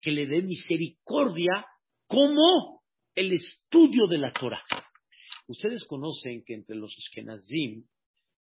que 0.00 0.10
le 0.10 0.26
dé 0.26 0.42
misericordia, 0.42 1.66
como 2.08 2.82
el 3.14 3.32
estudio 3.32 4.08
de 4.08 4.18
la 4.18 4.32
Torah. 4.32 4.64
Ustedes 5.46 5.84
conocen 5.84 6.42
que 6.44 6.54
entre 6.54 6.76
los 6.76 6.94
Ashkenazim 6.96 7.86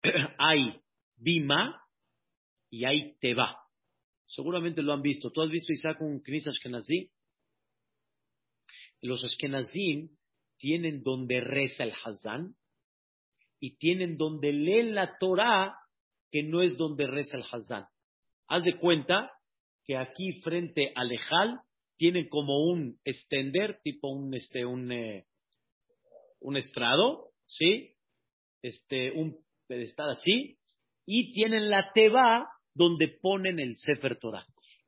hay 0.37 0.81
Bima 1.15 1.81
y 2.69 2.85
hay 2.85 3.15
Teba. 3.19 3.57
Seguramente 4.25 4.81
lo 4.81 4.93
han 4.93 5.01
visto. 5.01 5.31
¿Tú 5.31 5.41
has 5.41 5.49
visto 5.49 5.73
Isaac 5.73 6.01
un 6.01 6.21
Knis 6.21 6.47
Ashkenazim? 6.47 7.09
Los 9.01 9.23
Ashkenazim 9.23 10.09
tienen 10.57 11.03
donde 11.03 11.41
reza 11.41 11.83
el 11.83 11.93
Hazán 12.03 12.55
y 13.59 13.77
tienen 13.77 14.17
donde 14.17 14.53
leen 14.53 14.93
la 14.93 15.17
Torah 15.17 15.75
que 16.31 16.43
no 16.43 16.61
es 16.61 16.77
donde 16.77 17.07
reza 17.07 17.37
el 17.37 17.43
Hazán. 17.51 17.85
Haz 18.47 18.63
de 18.63 18.77
cuenta 18.77 19.31
que 19.85 19.97
aquí 19.97 20.41
frente 20.41 20.91
al 20.95 21.11
Ejal 21.11 21.61
tienen 21.97 22.29
como 22.29 22.63
un 22.63 22.99
extender, 23.03 23.79
tipo 23.83 24.09
un, 24.09 24.33
este, 24.33 24.65
un, 24.65 24.91
eh, 24.91 25.25
un 26.41 26.57
estrado, 26.57 27.29
¿sí? 27.45 27.95
Este, 28.61 29.11
un 29.11 29.37
pedestal 29.67 30.11
así, 30.11 30.57
y 31.05 31.31
tienen 31.33 31.69
la 31.69 31.91
Teba 31.93 32.47
donde 32.73 33.07
ponen 33.21 33.59
el 33.59 33.75
Sefer 33.75 34.17
Torah, 34.19 34.45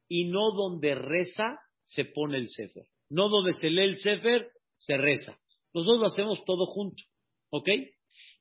y 0.08 0.26
no 0.26 0.52
donde 0.52 0.96
reza 0.96 1.60
se 1.84 2.06
pone 2.06 2.38
el 2.38 2.50
Sefer. 2.50 2.86
No 3.10 3.30
donde 3.30 3.54
se 3.54 3.70
lee 3.70 3.84
el 3.84 3.98
Sefer, 3.98 4.50
se 4.78 4.98
reza. 4.98 5.38
Nosotros 5.74 6.00
lo 6.00 6.08
hacemos 6.08 6.44
todo 6.46 6.66
junto, 6.66 7.04
¿ok? 7.50 7.70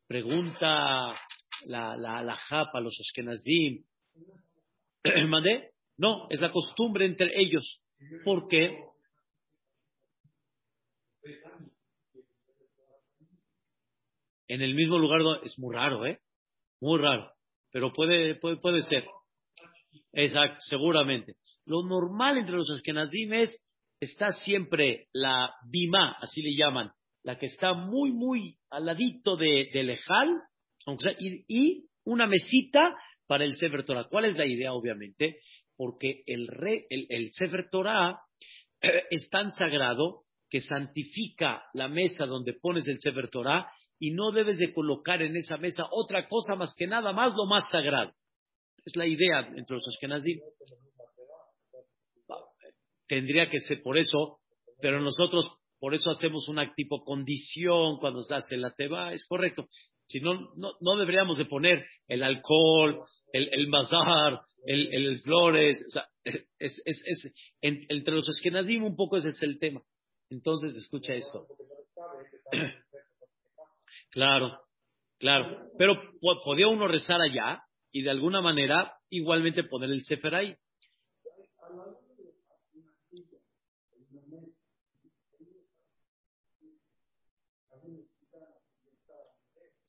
Pregunta 0.06 1.14
la, 1.66 1.96
la, 1.96 2.22
la 2.22 2.36
japa, 2.36 2.80
los 2.80 2.98
ashkenazim. 3.00 3.84
¿Mandé? 5.28 5.70
No, 5.96 6.26
es 6.30 6.40
la 6.40 6.50
costumbre 6.50 7.06
entre 7.06 7.30
ellos. 7.40 7.80
¿Por 8.24 8.48
qué? 8.48 8.76
En 14.50 14.62
el 14.62 14.74
mismo 14.74 14.98
lugar 14.98 15.20
es 15.44 15.56
muy 15.60 15.72
raro, 15.72 16.04
¿eh? 16.04 16.18
Muy 16.80 16.98
raro. 17.00 17.30
Pero 17.70 17.92
puede, 17.92 18.34
puede, 18.34 18.56
puede 18.56 18.80
ser. 18.80 19.04
Exacto, 20.12 20.56
seguramente. 20.58 21.36
Lo 21.66 21.84
normal 21.84 22.36
entre 22.36 22.56
los 22.56 22.68
ashkenazim 22.68 23.32
es, 23.32 23.64
está 24.00 24.32
siempre 24.32 25.06
la 25.12 25.54
bima, 25.70 26.16
así 26.20 26.42
le 26.42 26.56
llaman, 26.56 26.90
la 27.22 27.38
que 27.38 27.46
está 27.46 27.74
muy, 27.74 28.10
muy 28.10 28.56
al 28.70 28.86
ladito 28.86 29.36
de, 29.36 29.70
del 29.72 29.90
ejal, 29.90 30.40
y, 31.20 31.84
una 32.04 32.26
mesita 32.26 32.96
para 33.28 33.44
el 33.44 33.56
Sefer 33.56 33.84
Torah. 33.84 34.08
¿Cuál 34.10 34.24
es 34.24 34.36
la 34.36 34.46
idea, 34.46 34.72
obviamente? 34.72 35.38
Porque 35.76 36.24
el, 36.26 36.48
el, 36.88 37.30
Sefer 37.34 37.68
Torah 37.70 38.18
es 39.10 39.30
tan 39.30 39.52
sagrado 39.52 40.24
que 40.48 40.60
santifica 40.60 41.62
la 41.72 41.86
mesa 41.86 42.26
donde 42.26 42.54
pones 42.54 42.88
el 42.88 42.98
Sefer 42.98 43.28
Torah 43.30 43.70
y 44.00 44.12
no 44.12 44.32
debes 44.32 44.58
de 44.58 44.72
colocar 44.72 45.20
en 45.22 45.36
esa 45.36 45.58
mesa 45.58 45.86
otra 45.92 46.26
cosa 46.26 46.56
más 46.56 46.74
que 46.76 46.86
nada 46.86 47.12
más 47.12 47.34
lo 47.36 47.44
más 47.44 47.70
sagrado. 47.70 48.12
Es 48.84 48.96
la 48.96 49.06
idea 49.06 49.40
entre 49.54 49.74
los 49.74 49.86
Ashkenazim. 49.86 50.40
Tendría 53.06 53.50
que 53.50 53.58
ser 53.58 53.82
por 53.82 53.98
eso, 53.98 54.38
pero 54.80 55.00
nosotros 55.00 55.50
por 55.78 55.94
eso 55.94 56.10
hacemos 56.10 56.48
una 56.48 56.74
tipo 56.74 57.04
condición 57.04 57.98
cuando 57.98 58.22
se 58.22 58.34
hace 58.34 58.56
la 58.56 58.74
teba, 58.74 59.12
es 59.12 59.26
correcto. 59.26 59.68
Si 60.06 60.20
no, 60.20 60.50
no, 60.56 60.96
deberíamos 60.98 61.36
de 61.36 61.44
poner 61.44 61.84
el 62.08 62.22
alcohol, 62.22 63.04
el, 63.32 63.48
el 63.52 63.68
mazar, 63.68 64.40
el, 64.64 64.94
el 64.94 65.20
flores, 65.20 65.84
o 65.86 65.90
sea, 65.90 66.08
es, 66.24 66.82
es, 66.84 67.02
es, 67.04 67.34
entre 67.60 68.14
los 68.14 68.28
esquenadim 68.28 68.82
un 68.82 68.96
poco 68.96 69.18
ese 69.18 69.28
es 69.28 69.42
el 69.42 69.58
tema. 69.58 69.82
Entonces, 70.30 70.74
escucha 70.76 71.14
esto. 71.14 71.46
claro, 74.10 74.58
claro. 75.18 75.70
Pero 75.78 76.00
podía 76.44 76.68
uno 76.68 76.88
rezar 76.88 77.20
allá 77.20 77.62
y 77.92 78.02
de 78.02 78.10
alguna 78.10 78.40
manera 78.40 78.94
igualmente 79.08 79.64
poner 79.64 79.90
el 79.90 80.02
sefer 80.04 80.34
ahí. 80.34 80.56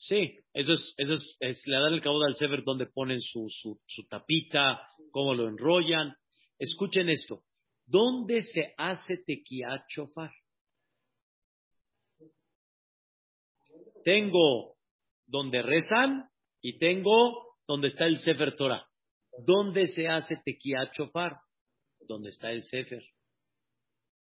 Sí, 0.04 0.36
eso 0.54 0.74
es, 0.74 0.96
eso 0.98 1.14
es, 1.40 1.68
le 1.68 1.76
dan 1.76 1.94
el 1.94 2.02
cabo 2.02 2.24
al 2.24 2.36
Sefer 2.36 2.64
donde 2.64 2.88
ponen 2.88 3.20
su, 3.20 3.48
su, 3.50 3.80
su 3.86 4.08
tapita, 4.08 4.82
cómo 5.12 5.36
lo 5.36 5.48
enrollan. 5.48 6.16
Escuchen 6.58 7.08
esto. 7.08 7.44
¿Dónde 7.86 8.42
se 8.42 8.74
hace 8.78 9.18
tequiat 9.18 9.86
chofar? 9.88 10.32
Tengo 14.04 14.76
donde 15.26 15.62
rezan 15.62 16.30
y 16.62 16.78
tengo 16.78 17.56
donde 17.68 17.90
está 17.90 18.06
el 18.06 18.20
Sefer 18.20 18.56
Torah. 18.56 18.86
¿Dónde 19.46 19.88
se 19.88 20.08
hace 20.08 20.38
tequiat 20.44 20.94
chofar? 20.94 21.38
Donde 22.02 22.30
está 22.30 22.52
el 22.52 22.64
Sefer. 22.64 23.04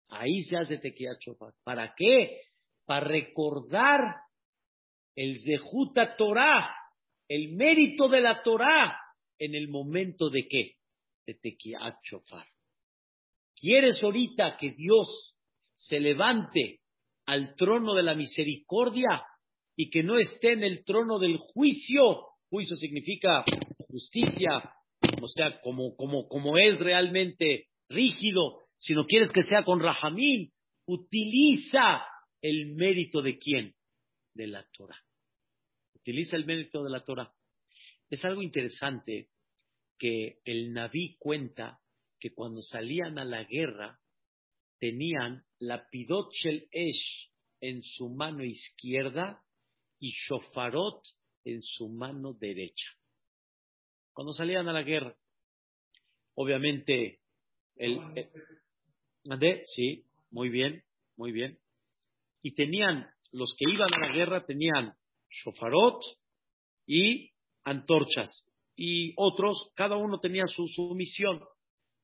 Ahí 0.09 0.41
se 0.41 0.57
hace 0.57 0.77
tequiat 0.77 1.19
chofar. 1.19 1.53
¿Para 1.63 1.93
qué? 1.95 2.41
Para 2.85 3.07
recordar 3.07 4.01
el 5.15 5.41
Zehuta 5.41 6.15
Torah, 6.15 6.73
el 7.27 7.53
mérito 7.53 8.07
de 8.07 8.21
la 8.21 8.41
Torah, 8.41 8.97
en 9.39 9.55
el 9.55 9.69
momento 9.69 10.29
de 10.29 10.47
qué? 10.47 10.75
De 11.25 11.35
Tekiat 11.35 11.97
Shofar. 12.03 12.45
¿Quieres 13.55 14.03
ahorita 14.03 14.57
que 14.57 14.71
Dios 14.71 15.35
se 15.75 15.99
levante 15.99 16.81
al 17.25 17.55
trono 17.55 17.95
de 17.95 18.03
la 18.03 18.15
misericordia 18.15 19.25
y 19.79 19.89
que 19.89 20.03
no 20.03 20.17
esté 20.17 20.51
en 20.51 20.63
el 20.63 20.83
trono 20.83 21.19
del 21.19 21.37
juicio? 21.37 22.27
Juicio 22.49 22.75
significa 22.75 23.45
justicia, 23.87 24.73
o 25.21 25.27
sea, 25.27 25.61
como, 25.61 25.95
como, 25.95 26.27
como 26.27 26.57
es 26.57 26.77
realmente 26.79 27.67
rígido, 27.87 28.59
si 28.77 28.93
no 28.93 29.05
quieres 29.05 29.31
que 29.31 29.43
sea 29.43 29.63
con 29.63 29.79
Rahamín, 29.79 30.51
utiliza 30.85 32.03
el 32.41 32.73
mérito 32.75 33.21
de 33.21 33.37
quién? 33.37 33.73
De 34.33 34.47
la 34.47 34.67
Torah 34.73 34.99
utiliza 36.09 36.35
el 36.35 36.45
mérito 36.45 36.83
de 36.83 36.89
la 36.89 37.03
Torah. 37.03 37.31
Es 38.09 38.23
algo 38.25 38.41
interesante 38.41 39.29
que 39.97 40.39
el 40.43 40.73
Naví 40.73 41.17
cuenta 41.19 41.79
que 42.19 42.33
cuando 42.33 42.61
salían 42.61 43.19
a 43.19 43.25
la 43.25 43.43
guerra 43.43 43.99
tenían 44.79 45.43
la 45.59 45.87
Pidot 45.89 46.31
Shel 46.33 46.67
Esh 46.71 47.29
en 47.61 47.83
su 47.83 48.09
mano 48.09 48.43
izquierda 48.43 49.43
y 49.99 50.11
Shofarot 50.11 51.01
en 51.45 51.61
su 51.61 51.89
mano 51.89 52.33
derecha. 52.33 52.89
Cuando 54.13 54.33
salían 54.33 54.67
a 54.67 54.73
la 54.73 54.83
guerra, 54.83 55.15
obviamente, 56.35 57.19
el, 57.75 57.99
el 58.15 59.61
sí, 59.65 60.05
muy 60.31 60.49
bien, 60.49 60.83
muy 61.15 61.31
bien. 61.31 61.57
Y 62.41 62.53
tenían, 62.53 63.07
los 63.31 63.55
que 63.57 63.65
iban 63.71 63.93
a 63.93 64.07
la 64.07 64.13
guerra 64.13 64.45
tenían 64.45 64.93
shofarot 65.29 66.01
y 66.85 67.31
antorchas. 67.63 68.45
Y 68.75 69.13
otros, 69.17 69.71
cada 69.75 69.97
uno 69.97 70.19
tenía 70.19 70.45
su, 70.45 70.93
misión. 70.95 71.41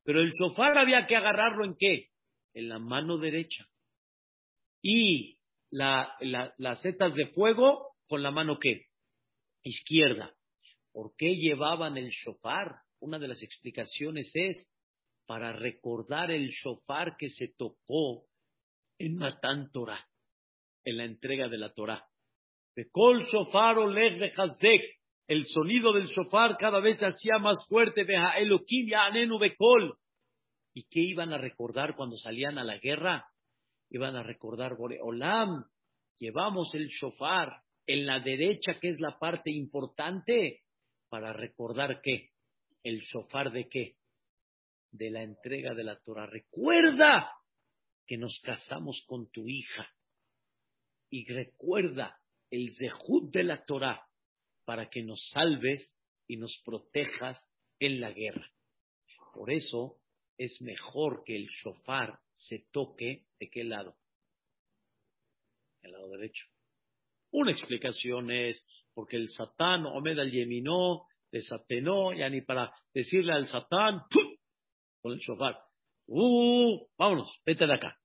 Pero 0.03 0.21
el 0.21 0.31
shofar 0.31 0.77
había 0.77 1.07
que 1.07 1.15
agarrarlo 1.15 1.65
en 1.65 1.75
qué? 1.79 2.09
En 2.53 2.69
la 2.69 2.79
mano 2.79 3.17
derecha. 3.17 3.65
Y 4.81 5.34
la, 5.75 6.53
las 6.57 6.81
setas 6.81 7.13
de 7.15 7.27
fuego 7.27 7.95
con 8.07 8.23
la 8.23 8.31
mano 8.31 8.57
qué? 8.59 8.85
Izquierda. 9.63 10.33
¿Por 10.93 11.13
qué 11.17 11.35
llevaban 11.35 11.97
el 11.97 12.09
shofar? 12.11 12.77
Una 13.01 13.19
de 13.19 13.27
las 13.27 13.43
explicaciones 13.43 14.31
es 14.33 14.69
para 15.25 15.51
recordar 15.51 16.31
el 16.31 16.49
shofar 16.49 17.17
que 17.17 17.27
se 17.27 17.49
tocó 17.57 18.23
en 18.97 19.15
Matán 19.15 19.69
Torah, 19.73 20.07
en 20.85 20.97
la 20.97 21.03
entrega 21.03 21.49
de 21.49 21.57
la 21.57 21.73
Torah. 21.73 22.07
Bekol 22.73 23.25
shofar 23.25 23.77
oleg 23.77 24.31
hazek, 24.37 24.81
el 25.27 25.45
sonido 25.47 25.91
del 25.91 26.05
shofar 26.05 26.55
cada 26.57 26.79
vez 26.79 26.97
se 26.97 27.05
hacía 27.05 27.37
más 27.37 27.65
fuerte. 27.67 28.05
Elohim 28.37 28.89
ya 28.89 29.09
bekol. 29.39 29.97
¿Y 30.73 30.83
qué 30.89 31.01
iban 31.01 31.33
a 31.33 31.37
recordar 31.37 31.95
cuando 31.97 32.15
salían 32.15 32.57
a 32.57 32.63
la 32.63 32.77
guerra? 32.77 33.25
Iban 33.95 34.17
a 34.17 34.23
recordar 34.23 34.75
Boreolam. 34.75 35.63
Llevamos 36.17 36.75
el 36.75 36.89
shofar 36.89 37.61
en 37.87 38.05
la 38.05 38.19
derecha, 38.19 38.77
que 38.81 38.89
es 38.89 38.99
la 38.99 39.17
parte 39.17 39.49
importante, 39.51 40.63
para 41.07 41.31
recordar 41.31 42.01
qué? 42.01 42.31
El 42.83 42.99
shofar 42.99 43.53
de 43.53 43.69
qué? 43.69 43.95
De 44.91 45.09
la 45.09 45.23
entrega 45.23 45.73
de 45.73 45.85
la 45.85 45.97
Torah. 46.01 46.25
Recuerda 46.25 47.31
que 48.05 48.17
nos 48.17 48.37
casamos 48.43 49.01
con 49.07 49.31
tu 49.31 49.47
hija. 49.47 49.87
Y 51.09 51.25
recuerda 51.31 52.19
el 52.51 52.75
zehut 52.75 53.31
de 53.31 53.43
la 53.45 53.63
Torah 53.63 54.05
para 54.65 54.89
que 54.89 55.03
nos 55.03 55.25
salves 55.29 55.97
y 56.27 56.35
nos 56.35 56.61
protejas 56.65 57.41
en 57.79 58.01
la 58.01 58.11
guerra. 58.11 58.51
Por 59.33 59.53
eso 59.53 60.01
es 60.37 60.61
mejor 60.61 61.23
que 61.25 61.35
el 61.35 61.47
shofar 61.47 62.19
se 62.33 62.65
toque 62.71 63.25
de 63.39 63.49
qué 63.49 63.63
lado? 63.63 63.97
El 65.81 65.91
lado 65.91 66.09
derecho. 66.09 66.45
Una 67.31 67.51
explicación 67.51 68.31
es 68.31 68.65
porque 68.93 69.17
el 69.17 69.29
satán, 69.29 69.85
Omed 69.85 70.17
al 70.19 70.31
Yeminó, 70.31 71.05
desatenó, 71.31 72.13
ya 72.13 72.29
ni 72.29 72.41
para 72.41 72.73
decirle 72.93 73.33
al 73.33 73.45
satán, 73.45 74.03
con 75.01 75.13
el 75.13 75.19
shofar, 75.19 75.59
¡uh! 76.07 76.87
Vámonos, 76.97 77.29
vete 77.45 77.67
de 77.67 77.73
acá. 77.73 77.99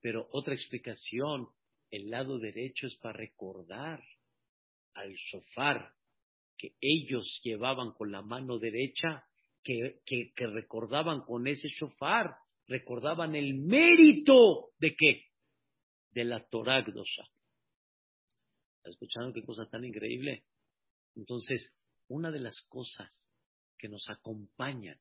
Pero 0.00 0.26
otra 0.32 0.54
explicación, 0.54 1.48
el 1.90 2.10
lado 2.10 2.38
derecho 2.38 2.86
es 2.86 2.96
para 2.96 3.18
recordar 3.18 4.02
al 4.94 5.12
shofar 5.14 5.92
que 6.56 6.74
ellos 6.80 7.40
llevaban 7.42 7.92
con 7.92 8.10
la 8.10 8.22
mano 8.22 8.58
derecha, 8.58 9.24
que, 9.62 10.00
que, 10.04 10.46
recordaban 10.46 11.22
con 11.22 11.46
ese 11.46 11.68
shofar, 11.68 12.36
recordaban 12.66 13.34
el 13.34 13.54
mérito 13.54 14.70
de 14.78 14.94
qué? 14.96 15.26
De 16.10 16.24
la 16.24 16.44
Torah 16.48 16.80
¿Está 16.80 17.30
escuchando 18.84 19.32
qué 19.32 19.42
cosa 19.44 19.68
tan 19.68 19.84
increíble? 19.84 20.44
Entonces, 21.14 21.76
una 22.08 22.30
de 22.30 22.40
las 22.40 22.60
cosas 22.68 23.26
que 23.78 23.88
nos 23.88 24.08
acompañan 24.08 24.98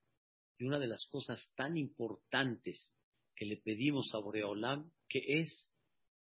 y 0.58 0.66
una 0.66 0.80
de 0.80 0.88
las 0.88 1.06
cosas 1.08 1.52
tan 1.56 1.78
importantes 1.78 2.94
que 3.36 3.46
le 3.46 3.58
pedimos 3.58 4.14
a 4.14 4.20
Boreolam, 4.20 4.92
que 5.08 5.42
es 5.42 5.72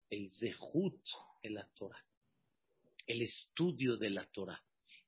el 0.09 0.32
zehut 0.32 1.01
en 1.43 1.55
la 1.55 1.67
Torah 1.75 2.03
el 3.07 3.21
estudio 3.21 3.97
de 3.97 4.09
la 4.09 4.25
Torah. 4.27 4.61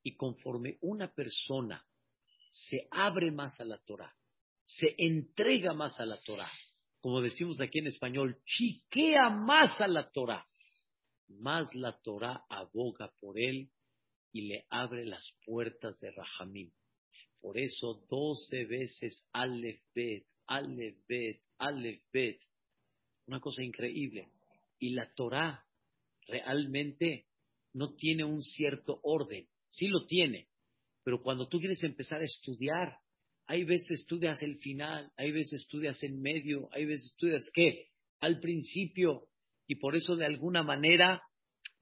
Y 0.04 0.16
conforme 0.16 0.78
una 0.82 1.14
persona 1.14 1.86
se 2.54 2.88
abre 2.92 3.32
más 3.32 3.60
a 3.60 3.66
la 3.66 3.80
Torah, 3.80 4.14
se 4.64 4.94
entrega 4.98 5.74
más 5.74 6.00
a 6.00 6.06
la 6.06 6.22
Torah, 6.22 6.52
como 7.00 7.20
decimos 7.20 7.60
aquí 7.60 7.80
en 7.80 7.88
español, 7.88 8.40
chiquea 8.46 9.30
más 9.30 9.80
a 9.82 9.88
la 9.88 10.12
Torah, 10.12 10.48
más 11.28 11.74
la 11.74 12.00
Torah 12.02 12.46
aboga 12.48 13.12
por 13.20 13.40
él 13.40 13.72
y 14.32 14.48
le 14.48 14.66
abre 14.70 15.06
las 15.06 15.36
puertas 15.46 16.00
de 16.00 16.12
Rahamim. 16.12 16.72
Por 17.42 17.58
eso 17.58 18.06
doce 18.08 18.66
veces 18.66 19.28
Aleph 19.34 19.82
Bet, 19.94 20.26
Aleph 20.48 20.98
Bet, 21.08 21.42
Aleph 21.58 22.04
Bet. 22.12 22.40
Una 23.28 23.40
cosa 23.40 23.64
increíble. 23.64 24.30
Y 24.80 24.92
la 24.92 25.14
Torah 25.14 25.66
realmente 26.28 27.28
no 27.74 27.96
tiene 27.96 28.24
un 28.24 28.42
cierto 28.42 29.00
orden. 29.04 29.48
Sí 29.68 29.88
lo 29.88 30.06
tiene, 30.06 30.48
pero 31.04 31.22
cuando 31.22 31.48
tú 31.48 31.60
quieres 31.60 31.84
empezar 31.84 32.22
a 32.22 32.26
estudiar, 32.26 32.98
hay 33.46 33.64
veces 33.66 34.02
estudias 34.02 34.42
el 34.42 34.58
final, 34.60 35.12
hay 35.18 35.32
veces 35.32 35.62
estudias 35.62 36.02
en 36.04 36.22
medio, 36.22 36.70
hay 36.72 36.86
veces 36.86 37.08
estudias 37.08 37.50
qué, 37.54 37.88
al 38.20 38.40
principio, 38.40 39.28
y 39.68 39.76
por 39.76 39.96
eso 39.96 40.16
de 40.16 40.26
alguna 40.26 40.64
manera 40.64 41.22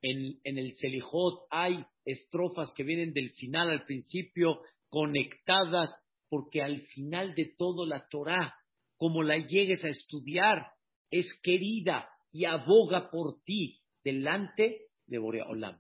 en, 0.01 0.39
en 0.43 0.57
el 0.57 0.73
Selijot 0.75 1.45
hay 1.51 1.83
estrofas 2.05 2.73
que 2.75 2.83
vienen 2.83 3.13
del 3.13 3.31
final 3.31 3.69
al 3.69 3.85
principio 3.85 4.61
conectadas, 4.89 5.95
porque 6.29 6.61
al 6.61 6.81
final 6.87 7.35
de 7.35 7.53
todo 7.57 7.85
la 7.85 8.07
Torah, 8.09 8.55
como 8.97 9.21
la 9.21 9.37
llegues 9.37 9.83
a 9.83 9.89
estudiar, 9.89 10.67
es 11.11 11.27
querida 11.43 12.09
y 12.31 12.45
aboga 12.45 13.11
por 13.11 13.41
ti 13.43 13.81
delante 14.03 14.87
de 15.05 15.17
Boreolam. 15.17 15.79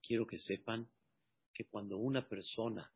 Quiero 0.00 0.26
que 0.26 0.38
sepan 0.38 0.88
que 1.54 1.64
cuando 1.64 1.96
una 1.96 2.28
persona 2.28 2.92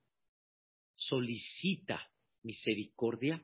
solicita 0.92 2.10
misericordia, 2.42 3.42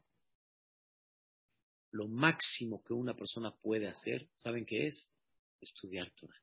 lo 1.93 2.09
máximo 2.09 2.83
que 2.83 2.93
una 2.93 3.15
persona 3.15 3.55
puede 3.55 3.89
hacer, 3.89 4.29
¿saben 4.35 4.67
qué 4.67 4.89
es? 4.89 5.11
Estudiar 5.61 6.11
Torah. 6.17 6.43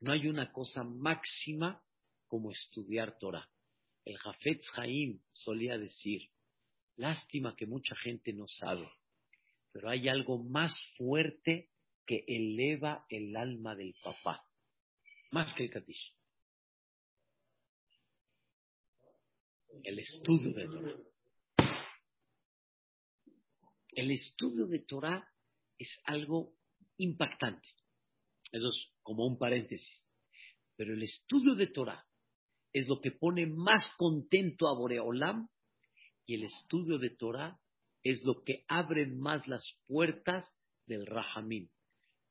No 0.00 0.12
hay 0.12 0.28
una 0.28 0.52
cosa 0.52 0.84
máxima 0.84 1.82
como 2.28 2.50
estudiar 2.50 3.18
Torah. 3.18 3.48
El 4.04 4.16
Jafetz 4.18 4.64
Haim 4.76 5.20
solía 5.32 5.78
decir, 5.78 6.30
lástima 6.96 7.56
que 7.56 7.66
mucha 7.66 7.96
gente 7.96 8.32
no 8.32 8.46
sabe, 8.46 8.88
pero 9.72 9.90
hay 9.90 10.08
algo 10.08 10.42
más 10.44 10.72
fuerte 10.96 11.70
que 12.06 12.24
eleva 12.28 13.06
el 13.08 13.34
alma 13.34 13.74
del 13.74 13.94
papá, 14.02 14.46
más 15.34 15.52
que 15.52 15.64
el 15.64 15.70
Kadish. 15.70 16.14
El 19.82 19.98
estudio 19.98 20.54
de 20.54 20.66
Torah. 20.68 20.96
El 23.90 24.10
estudio 24.12 24.66
de 24.68 24.78
Torah 24.78 25.28
es 25.76 26.00
algo 26.04 26.54
impactante. 26.98 27.68
Eso 28.52 28.68
es 28.68 28.92
como 29.02 29.26
un 29.26 29.36
paréntesis. 29.36 30.06
Pero 30.76 30.94
el 30.94 31.02
estudio 31.02 31.56
de 31.56 31.66
Torah 31.66 32.06
es 32.72 32.86
lo 32.86 33.00
que 33.00 33.10
pone 33.10 33.46
más 33.46 33.90
contento 33.96 34.68
a 34.68 34.78
Boreolam 34.78 35.48
y 36.26 36.34
el 36.34 36.44
estudio 36.44 36.98
de 36.98 37.10
Torah 37.10 37.60
es 38.04 38.22
lo 38.22 38.44
que 38.44 38.64
abre 38.68 39.06
más 39.06 39.48
las 39.48 39.80
puertas 39.88 40.44
del 40.86 41.06
Rahamim. 41.06 41.70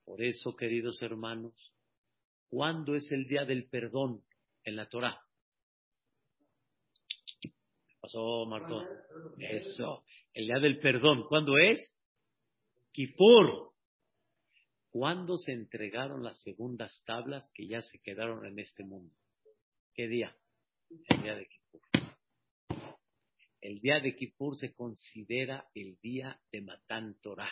Por 0.05 0.23
eso, 0.23 0.55
queridos 0.55 1.01
hermanos, 1.01 1.72
¿cuándo 2.53 2.93
es 2.93 3.11
el 3.11 3.27
día 3.27 3.45
del 3.45 3.67
perdón 3.67 4.23
en 4.63 4.75
la 4.75 4.87
Torah? 4.87 5.19
¿Qué 7.41 7.51
pasó, 7.99 8.45
Marco? 8.45 8.79
Eso, 9.39 10.03
el 10.35 10.45
día 10.45 10.59
del 10.59 10.79
perdón, 10.79 11.25
¿cuándo 11.27 11.57
es? 11.57 11.97
Kippur. 12.91 13.73
¿Cuándo 14.91 15.37
se 15.37 15.51
entregaron 15.51 16.21
las 16.23 16.39
segundas 16.43 17.01
tablas 17.07 17.49
que 17.55 17.65
ya 17.65 17.81
se 17.81 17.99
quedaron 18.03 18.45
en 18.45 18.59
este 18.59 18.83
mundo? 18.83 19.15
¿Qué 19.95 20.07
día? 20.07 20.37
El 21.09 21.23
día 21.23 21.35
de 21.35 21.47
Kippur. 21.47 21.81
El 23.61 23.79
día 23.79 23.99
de 23.99 24.15
Kippur 24.15 24.59
se 24.59 24.75
considera 24.75 25.67
el 25.73 25.97
día 26.01 26.39
de 26.51 26.61
Matán 26.61 27.17
Torah. 27.19 27.51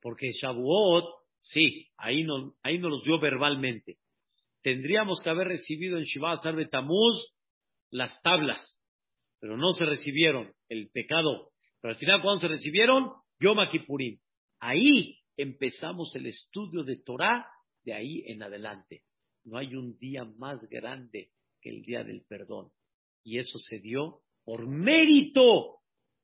Porque 0.00 0.32
Shavuot, 0.32 1.19
sí, 1.40 1.88
ahí 1.96 2.24
no, 2.24 2.54
ahí 2.62 2.78
no 2.78 2.88
los 2.88 3.02
dio 3.02 3.18
verbalmente. 3.18 3.98
Tendríamos 4.62 5.22
que 5.22 5.30
haber 5.30 5.48
recibido 5.48 5.98
en 5.98 6.04
Shiva 6.04 6.36
Sarbe 6.36 6.66
Tamuz 6.66 7.34
las 7.90 8.20
tablas, 8.22 8.80
pero 9.40 9.56
no 9.56 9.72
se 9.72 9.84
recibieron 9.84 10.52
el 10.68 10.90
pecado. 10.90 11.50
Pero 11.80 11.94
al 11.94 11.98
final, 11.98 12.22
cuando 12.22 12.40
se 12.40 12.48
recibieron? 12.48 13.12
Yom 13.40 13.58
Kippurim. 13.70 14.18
Ahí 14.60 15.18
empezamos 15.36 16.14
el 16.14 16.26
estudio 16.26 16.84
de 16.84 16.96
Torah, 16.96 17.46
de 17.82 17.94
ahí 17.94 18.22
en 18.26 18.42
adelante. 18.42 19.04
No 19.44 19.56
hay 19.56 19.74
un 19.74 19.98
día 19.98 20.24
más 20.24 20.60
grande 20.68 21.30
que 21.62 21.70
el 21.70 21.82
día 21.82 22.04
del 22.04 22.22
perdón. 22.28 22.70
Y 23.24 23.38
eso 23.38 23.58
se 23.58 23.78
dio 23.78 24.20
por 24.44 24.66
mérito 24.66 25.78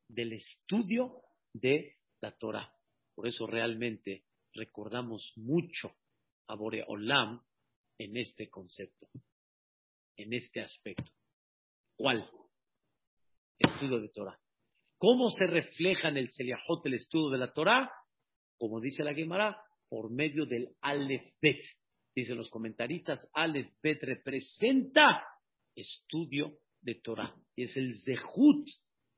del 0.08 0.34
estudio 0.34 1.22
de 1.54 1.96
la 2.20 2.32
Torah. 2.32 2.70
Por 3.14 3.26
eso 3.26 3.46
realmente 3.46 4.25
recordamos 4.56 5.32
mucho 5.36 5.92
a 6.48 6.54
Boreolam 6.54 7.40
en 7.98 8.16
este 8.16 8.48
concepto, 8.48 9.08
en 10.16 10.32
este 10.32 10.60
aspecto. 10.60 11.12
¿Cuál? 11.96 12.28
Estudio 13.58 14.00
de 14.00 14.08
Torah. 14.08 14.38
¿Cómo 14.98 15.30
se 15.30 15.46
refleja 15.46 16.08
en 16.08 16.16
el 16.16 16.30
Seliahot 16.30 16.84
el 16.86 16.94
estudio 16.94 17.30
de 17.30 17.38
la 17.38 17.52
Torah? 17.52 17.90
Como 18.58 18.80
dice 18.80 19.04
la 19.04 19.14
Gemara, 19.14 19.56
por 19.88 20.10
medio 20.10 20.46
del 20.46 20.74
Aleph 20.80 21.34
Bet. 21.40 21.62
Dicen 22.14 22.36
los 22.36 22.48
comentaristas, 22.48 23.28
Aleph 23.34 23.72
Bet 23.82 24.02
representa 24.02 25.26
estudio 25.74 26.58
de 26.80 26.94
Torah. 26.96 27.34
Y 27.54 27.64
es 27.64 27.76
el 27.76 27.94
Zehut 28.02 28.66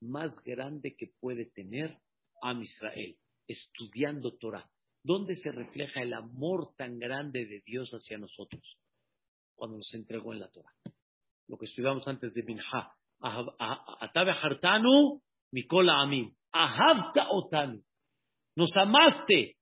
más 0.00 0.36
grande 0.42 0.96
que 0.96 1.12
puede 1.20 1.46
tener 1.46 1.96
Am 2.42 2.62
Israel 2.62 3.16
estudiando 3.48 4.36
Torah. 4.36 4.68
¿Dónde 5.02 5.36
se 5.36 5.52
refleja 5.52 6.02
el 6.02 6.12
amor 6.12 6.74
tan 6.76 6.98
grande 6.98 7.46
de 7.46 7.62
Dios 7.64 7.90
hacia 7.90 8.18
nosotros? 8.18 8.78
cuando 9.58 9.76
nos 9.76 9.92
entregó 9.92 10.32
en 10.32 10.40
la 10.40 10.48
Torah. 10.48 10.72
Lo 11.48 11.58
que 11.58 11.66
estudiamos 11.66 12.06
antes 12.06 12.32
de 12.32 12.42
Minha. 12.44 12.92
Atabe 13.20 14.30
hartanu 14.30 15.20
mikola 15.50 16.00
amin. 16.00 16.34
Ahavta 16.52 17.28
otanu. 17.30 17.82
Nos 18.54 18.70
amaste. 18.76 19.56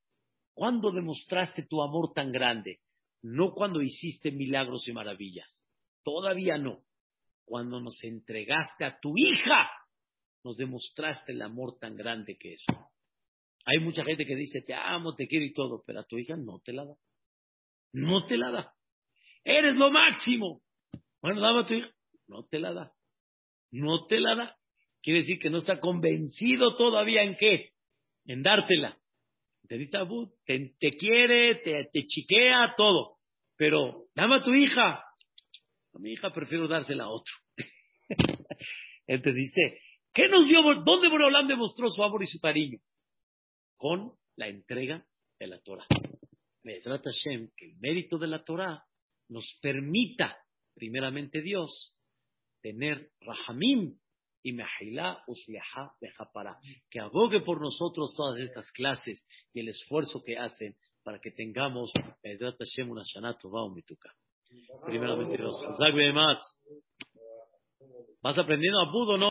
¿Cuándo 0.55 0.93
demostraste 0.93 1.67
tu 1.69 1.83
amor 1.83 2.13
tan 2.15 2.31
grande? 2.31 2.81
No 3.23 3.53
cuando 3.53 3.81
hiciste 3.81 4.31
milagros 4.31 4.87
y 4.87 4.93
maravillas. 4.93 5.65
Todavía 6.05 6.59
no. 6.59 6.83
Cuando 7.45 7.81
nos 7.81 8.03
entregaste 8.05 8.85
a 8.85 8.99
tu 9.01 9.15
hija, 9.17 9.71
nos 10.45 10.57
demostraste 10.57 11.33
el 11.33 11.43
amor 11.43 11.79
tan 11.79 11.97
grande 11.97 12.37
que 12.39 12.55
es. 12.55 12.65
Hay 13.67 13.81
mucha 13.81 14.05
gente 14.05 14.25
que 14.25 14.37
dice, 14.37 14.63
te 14.63 14.75
amo, 14.75 15.17
te 15.17 15.27
quiero 15.27 15.45
y 15.45 15.53
todo, 15.53 15.83
pero 15.85 16.01
a 16.01 16.05
tu 16.05 16.17
hija 16.19 16.37
no 16.37 16.61
te 16.65 16.73
la 16.73 16.85
da. 16.85 16.95
No 17.93 18.25
te 18.27 18.37
la 18.37 18.53
da. 18.53 18.73
Eres 19.43 19.75
lo 19.75 19.91
máximo. 19.91 20.63
Bueno, 21.21 21.41
dame 21.41 21.61
a 21.61 21.67
tu 21.67 21.75
hija. 21.75 21.91
No 22.29 22.45
te 22.45 22.61
la 22.61 22.73
da. 22.73 22.93
No 23.73 24.07
te 24.07 24.21
la 24.21 24.37
da. 24.37 24.57
Quiere 25.03 25.21
decir 25.21 25.41
que 25.41 25.51
no 25.51 25.59
está 25.59 25.81
convencido 25.81 26.77
todavía 26.77 27.25
en 27.25 27.37
qué. 27.37 27.71
En 28.25 28.43
dártela. 28.43 28.97
Te 29.67 29.79
dice 29.79 29.99
te, 30.45 30.75
te, 30.79 30.97
quiere, 30.97 31.57
te, 31.57 31.89
te 31.93 32.07
chiquea, 32.07 32.75
todo. 32.77 33.17
Pero 33.57 34.05
dame 34.15 34.37
a 34.37 34.41
tu 34.43 34.55
hija. 34.55 35.03
A 35.93 35.99
mi 35.99 36.13
hija 36.13 36.33
prefiero 36.33 36.69
dársela 36.69 37.05
a 37.05 37.11
otro. 37.11 37.35
Él 39.09 39.23
te 39.23 39.33
dice, 39.33 39.81
¿qué 40.13 40.29
nos 40.29 40.47
dio? 40.47 40.63
¿Dónde 40.85 41.09
Borolán 41.09 41.49
demostró 41.49 41.89
su 41.91 42.03
amor 42.05 42.23
y 42.23 42.27
su 42.27 42.39
cariño? 42.39 42.79
Con 43.77 44.13
la 44.37 44.49
entrega 44.49 45.05
de 45.39 45.47
la 45.47 45.61
Torah. 45.61 45.87
trata 46.83 47.11
Hashem, 47.11 47.51
que 47.57 47.67
el 47.67 47.77
mérito 47.79 48.19
de 48.19 48.27
la 48.27 48.45
Torah 48.45 48.85
nos 49.29 49.59
permita, 49.61 50.37
primeramente 50.75 51.41
Dios, 51.41 51.97
tener 52.61 53.11
Rahamim 53.21 53.99
y 54.43 54.53
Mehilá 54.53 55.23
Usliaha 55.27 55.95
Bejapara, 56.01 56.59
que 56.91 57.01
abogue 57.01 57.41
por 57.41 57.61
nosotros 57.61 58.15
todas 58.15 58.41
estas 58.41 58.71
clases 58.73 59.27
y 59.53 59.61
el 59.61 59.69
esfuerzo 59.69 60.23
que 60.25 60.37
hacen 60.37 60.77
para 61.03 61.21
que 61.21 61.31
tengamos 61.31 61.93
trata 62.39 62.65
Hashem 62.65 62.91
una 62.91 63.03
Shanato 63.05 63.49
Mituka. 63.73 64.13
Primeramente 64.85 65.37
Dios. 65.37 65.61
¿Vas 68.23 68.39
aprendiendo 68.39 68.81
a 68.81 68.91
Budo, 68.91 69.17
no? 69.17 69.25